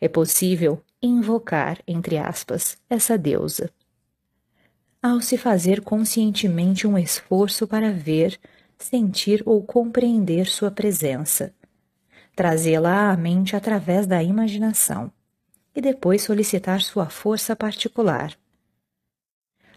É 0.00 0.08
possível 0.08 0.82
invocar, 1.02 1.78
entre 1.86 2.16
aspas, 2.16 2.78
essa 2.88 3.18
deusa. 3.18 3.70
Ao 5.02 5.20
se 5.20 5.36
fazer 5.36 5.80
conscientemente 5.80 6.86
um 6.86 6.96
esforço 6.96 7.66
para 7.66 7.92
ver, 7.92 8.38
sentir 8.84 9.42
ou 9.46 9.62
compreender 9.62 10.46
sua 10.46 10.70
presença, 10.70 11.54
trazê-la 12.34 13.10
à 13.10 13.16
mente 13.16 13.54
através 13.54 14.06
da 14.06 14.22
imaginação 14.22 15.12
e 15.74 15.80
depois 15.80 16.22
solicitar 16.22 16.80
sua 16.80 17.08
força 17.08 17.54
particular. 17.54 18.36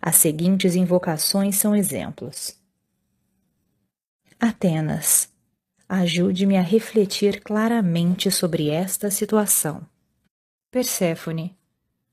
As 0.02 0.16
seguintes 0.16 0.76
invocações 0.76 1.56
são 1.58 1.76
exemplos. 1.76 2.58
Atenas, 4.40 5.30
ajude-me 5.88 6.58
a 6.58 6.62
refletir 6.62 7.42
claramente 7.42 8.30
sobre 8.32 8.70
esta 8.70 9.12
situação. 9.12 9.86
Perséfone, 10.72 11.56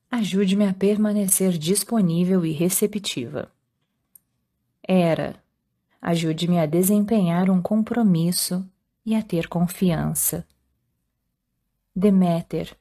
ajude-me 0.09 0.67
a 0.67 0.73
permanecer 0.73 1.57
disponível 1.57 2.45
e 2.45 2.51
receptiva. 2.51 3.51
Hera, 4.87 5.40
ajude-me 6.01 6.57
a 6.57 6.65
desempenhar 6.65 7.49
um 7.49 7.61
compromisso 7.61 8.67
e 9.05 9.15
a 9.15 9.21
ter 9.21 9.47
confiança. 9.47 10.47
Deméter, 11.95 12.75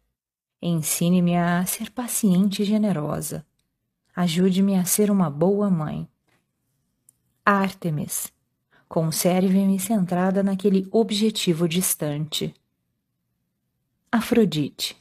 ensine-me 0.63 1.37
a 1.37 1.65
ser 1.67 1.91
paciente 1.91 2.63
e 2.63 2.65
generosa. 2.65 3.45
Ajude-me 4.17 4.77
a 4.77 4.85
ser 4.85 5.11
uma 5.11 5.29
boa 5.29 5.69
mãe. 5.69 6.09
Ártemis, 7.45 8.33
conserve-me 8.89 9.79
centrada 9.79 10.43
naquele 10.43 10.87
objetivo 10.91 11.69
distante. 11.69 12.55
Afrodite, 14.11 14.97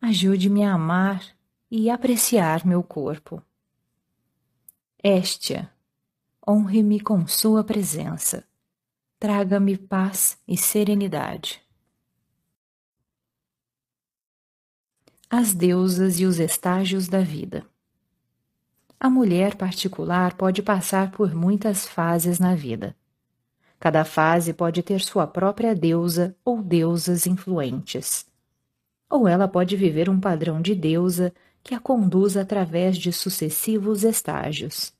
ajude-me 0.00 0.64
a 0.64 0.72
amar 0.74 1.24
e 1.70 1.90
apreciar 1.90 2.66
meu 2.66 2.82
corpo. 2.82 3.42
Éstia, 5.02 5.70
honre-me 6.48 6.98
com 6.98 7.26
sua 7.26 7.62
presença. 7.62 8.42
Traga-me 9.20 9.76
paz 9.76 10.38
e 10.48 10.56
serenidade. 10.56 11.60
As 15.28 15.52
deusas 15.52 16.18
e 16.18 16.24
os 16.24 16.38
estágios 16.38 17.06
da 17.06 17.20
vida. 17.20 17.66
A 18.98 19.10
mulher 19.10 19.56
particular 19.56 20.38
pode 20.38 20.62
passar 20.62 21.10
por 21.10 21.34
muitas 21.34 21.86
fases 21.86 22.38
na 22.38 22.54
vida. 22.54 22.96
Cada 23.78 24.02
fase 24.02 24.54
pode 24.54 24.82
ter 24.82 25.00
sua 25.00 25.26
própria 25.26 25.74
deusa 25.74 26.34
ou 26.42 26.62
deusas 26.62 27.26
influentes. 27.26 28.24
Ou 29.10 29.28
ela 29.28 29.46
pode 29.46 29.76
viver 29.76 30.08
um 30.08 30.18
padrão 30.18 30.62
de 30.62 30.74
deusa 30.74 31.30
que 31.62 31.74
a 31.74 31.80
conduz 31.80 32.38
através 32.38 32.96
de 32.96 33.12
sucessivos 33.12 34.02
estágios. 34.02 34.97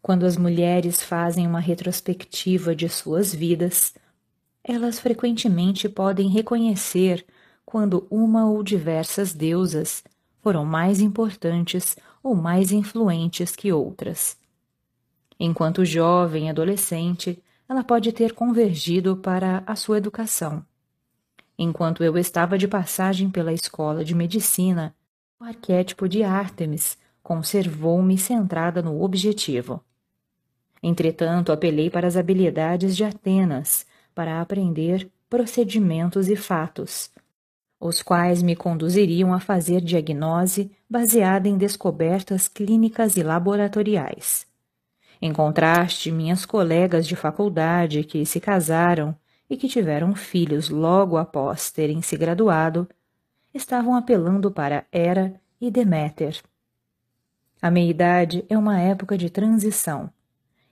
Quando 0.00 0.24
as 0.24 0.36
mulheres 0.36 1.02
fazem 1.02 1.46
uma 1.46 1.60
retrospectiva 1.60 2.74
de 2.74 2.88
suas 2.88 3.34
vidas, 3.34 3.94
elas 4.62 4.98
frequentemente 4.98 5.88
podem 5.88 6.28
reconhecer 6.28 7.24
quando 7.64 8.06
uma 8.10 8.46
ou 8.46 8.62
diversas 8.62 9.34
deusas 9.34 10.02
foram 10.40 10.64
mais 10.64 11.00
importantes 11.00 11.96
ou 12.22 12.34
mais 12.34 12.72
influentes 12.72 13.54
que 13.54 13.72
outras. 13.72 14.36
Enquanto 15.38 15.84
jovem 15.84 16.50
adolescente, 16.50 17.42
ela 17.68 17.84
pode 17.84 18.12
ter 18.12 18.32
convergido 18.32 19.16
para 19.16 19.62
a 19.66 19.76
sua 19.76 19.98
educação. 19.98 20.64
Enquanto 21.58 22.02
eu 22.02 22.16
estava 22.16 22.56
de 22.56 22.66
passagem 22.66 23.30
pela 23.30 23.52
escola 23.52 24.04
de 24.04 24.14
medicina, 24.14 24.94
o 25.40 25.44
arquétipo 25.44 26.08
de 26.08 26.22
Ártemis 26.22 26.96
conservou-me 27.22 28.16
centrada 28.16 28.80
no 28.80 29.02
objetivo. 29.02 29.84
Entretanto, 30.82 31.52
apelei 31.52 31.90
para 31.90 32.06
as 32.06 32.16
habilidades 32.16 32.96
de 32.96 33.04
Atenas 33.04 33.86
para 34.14 34.40
aprender 34.40 35.10
procedimentos 35.28 36.28
e 36.28 36.36
fatos, 36.36 37.10
os 37.80 38.02
quais 38.02 38.42
me 38.42 38.56
conduziriam 38.56 39.32
a 39.32 39.40
fazer 39.40 39.80
diagnose 39.80 40.70
baseada 40.88 41.48
em 41.48 41.56
descobertas 41.56 42.48
clínicas 42.48 43.16
e 43.16 43.22
laboratoriais. 43.22 44.46
Em 45.20 45.32
contraste, 45.32 46.10
minhas 46.10 46.46
colegas 46.46 47.06
de 47.06 47.16
faculdade 47.16 48.04
que 48.04 48.24
se 48.24 48.40
casaram 48.40 49.14
e 49.50 49.56
que 49.56 49.68
tiveram 49.68 50.14
filhos 50.14 50.68
logo 50.68 51.16
após 51.16 51.70
terem 51.70 52.00
se 52.02 52.16
graduado, 52.16 52.88
estavam 53.52 53.96
apelando 53.96 54.50
para 54.50 54.86
Hera 54.92 55.40
e 55.60 55.70
Deméter. 55.70 56.40
A 57.60 57.70
meia-idade 57.70 58.44
é 58.48 58.56
uma 58.56 58.78
época 58.78 59.18
de 59.18 59.28
transição 59.28 60.10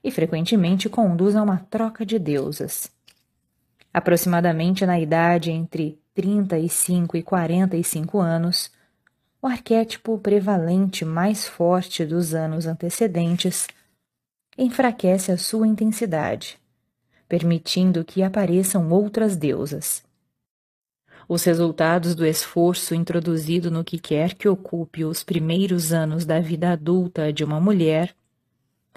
e 0.07 0.11
frequentemente 0.11 0.87
conduz 0.87 1.35
a 1.35 1.43
uma 1.43 1.57
troca 1.69 2.05
de 2.05 2.17
deusas. 2.17 2.89
Aproximadamente 3.93 4.85
na 4.85 4.97
idade 4.97 5.51
entre 5.51 5.99
35 6.15 7.17
e 7.17 7.21
45 7.21 8.17
anos, 8.17 8.71
o 9.41 9.47
arquétipo 9.47 10.17
prevalente 10.17 11.03
mais 11.03 11.45
forte 11.45 12.05
dos 12.05 12.33
anos 12.33 12.65
antecedentes 12.65 13.67
enfraquece 14.57 15.29
a 15.29 15.37
sua 15.37 15.67
intensidade, 15.67 16.57
permitindo 17.27 18.05
que 18.05 18.23
apareçam 18.23 18.89
outras 18.89 19.35
deusas. 19.35 20.01
Os 21.27 21.43
resultados 21.43 22.15
do 22.15 22.25
esforço 22.25 22.95
introduzido 22.95 23.69
no 23.69 23.83
que 23.83 23.99
quer 23.99 24.35
que 24.35 24.47
ocupe 24.47 25.03
os 25.03 25.21
primeiros 25.21 25.91
anos 25.91 26.23
da 26.23 26.39
vida 26.39 26.71
adulta 26.71 27.33
de 27.33 27.43
uma 27.43 27.59
mulher 27.59 28.15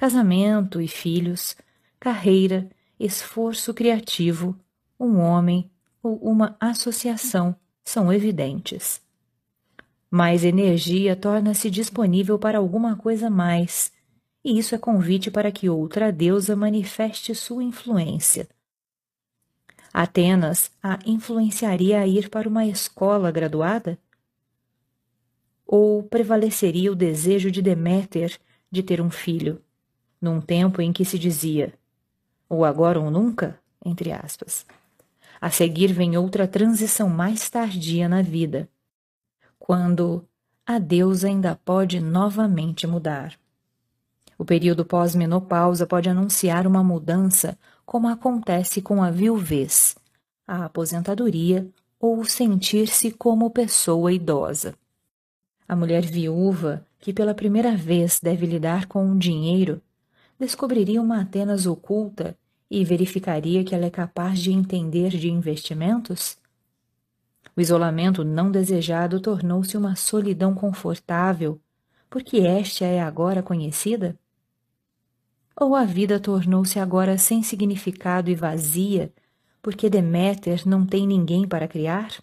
casamento 0.01 0.81
e 0.81 0.89
filhos, 0.89 1.55
carreira, 2.01 2.71
esforço 2.99 3.75
criativo, 3.75 4.59
um 4.99 5.19
homem 5.19 5.71
ou 6.03 6.17
uma 6.23 6.57
associação 6.59 7.55
são 7.85 8.11
evidentes. 8.11 9.03
Mais 10.11 10.43
energia 10.43 11.15
torna-se 11.15 11.69
disponível 11.69 12.39
para 12.39 12.57
alguma 12.57 12.97
coisa 12.97 13.29
mais, 13.29 13.93
e 14.43 14.59
isso 14.59 14.75
é 14.75 14.79
convite 14.79 15.31
para 15.31 15.53
que 15.53 15.69
outra 15.69 16.11
deusa 16.11 16.57
manifeste 16.57 17.35
sua 17.35 17.63
influência. 17.63 18.49
Atenas 19.93 20.71
a 20.83 20.99
influenciaria 21.05 22.01
a 22.01 22.07
ir 22.07 22.31
para 22.31 22.49
uma 22.49 22.65
escola 22.65 23.31
graduada? 23.31 23.99
Ou 25.67 26.03
prevaleceria 26.03 26.91
o 26.91 26.97
desejo 26.97 27.51
de 27.51 27.61
Deméter 27.61 28.41
de 28.73 28.83
ter 28.83 29.03
um 29.03 29.11
filho, 29.11 29.63
num 30.21 30.41
tempo 30.41 30.83
em 30.83 30.93
que 30.93 31.05
se 31.05 31.19
dizia 31.19 31.73
ou 32.51 32.65
agora 32.65 32.99
ou 32.99 33.11
nunca, 33.11 33.59
entre 33.85 34.11
aspas. 34.11 34.67
A 35.41 35.49
seguir 35.51 35.93
vem 35.93 36.17
outra 36.17 36.49
transição 36.49 37.09
mais 37.09 37.49
tardia 37.49 38.09
na 38.09 38.21
vida, 38.21 38.69
quando 39.59 40.25
a 40.67 40.79
Deus 40.79 41.25
ainda 41.25 41.55
pode 41.65 42.01
novamente 42.01 42.87
mudar. 42.87 43.39
O 44.37 44.45
período 44.45 44.85
pós-menopausa 44.85 45.87
pode 45.87 46.09
anunciar 46.09 46.67
uma 46.67 46.83
mudança, 46.83 47.57
como 47.87 48.09
acontece 48.09 48.83
com 48.83 49.03
a 49.03 49.11
viuvez, 49.11 49.97
a 50.47 50.65
aposentadoria 50.65 51.69
ou 51.99 52.25
sentir-se 52.25 53.11
como 53.13 53.51
pessoa 53.51 54.13
idosa. 54.13 54.75
A 55.69 55.77
mulher 55.77 56.03
viúva, 56.03 56.85
que 56.99 57.13
pela 57.13 57.35
primeira 57.35 57.77
vez 57.77 58.19
deve 58.21 58.47
lidar 58.47 58.87
com 58.87 59.05
um 59.05 59.17
dinheiro, 59.17 59.81
descobriria 60.41 61.03
uma 61.03 61.21
Atenas 61.21 61.67
oculta 61.67 62.35
e 62.71 62.83
verificaria 62.83 63.63
que 63.63 63.75
ela 63.75 63.85
é 63.85 63.91
capaz 63.91 64.41
de 64.41 64.51
entender 64.51 65.11
de 65.11 65.31
investimentos? 65.31 66.39
O 67.55 67.61
isolamento 67.61 68.25
não 68.25 68.51
desejado 68.51 69.21
tornou-se 69.21 69.77
uma 69.77 69.95
solidão 69.95 70.55
confortável, 70.55 71.61
porque 72.09 72.39
esta 72.39 72.87
é 72.87 73.03
agora 73.03 73.43
conhecida? 73.43 74.19
Ou 75.55 75.77
a 75.77 75.85
vida 75.85 76.19
tornou-se 76.19 76.79
agora 76.79 77.19
sem 77.19 77.43
significado 77.43 78.31
e 78.31 78.35
vazia, 78.35 79.13
porque 79.61 79.91
Deméter 79.91 80.67
não 80.67 80.87
tem 80.87 81.07
ninguém 81.07 81.47
para 81.47 81.69
criar? 81.69 82.15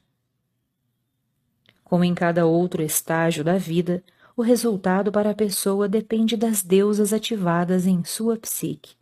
Como 1.84 2.03
em 2.03 2.15
cada 2.15 2.47
outro 2.47 2.82
estágio 2.82 3.43
da 3.43 3.60
vida, 3.60 4.03
o 4.38 4.43
resultado 4.43 5.12
para 5.12 5.32
a 5.32 5.36
pessoa 5.36 5.89
depende 5.89 6.38
das 6.38 6.62
deusas 6.62 7.12
ativadas 7.12 7.88
em 7.88 8.04
sua 8.04 8.38
psique, 8.38 8.93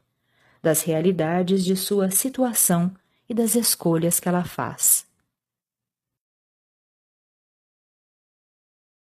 das 0.64 0.82
realidades 0.82 1.66
de 1.66 1.76
sua 1.76 2.10
situação 2.10 2.96
e 3.28 3.34
das 3.34 3.54
escolhas 3.54 4.18
que 4.18 4.30
ela 4.30 4.46
faz. 4.46 5.05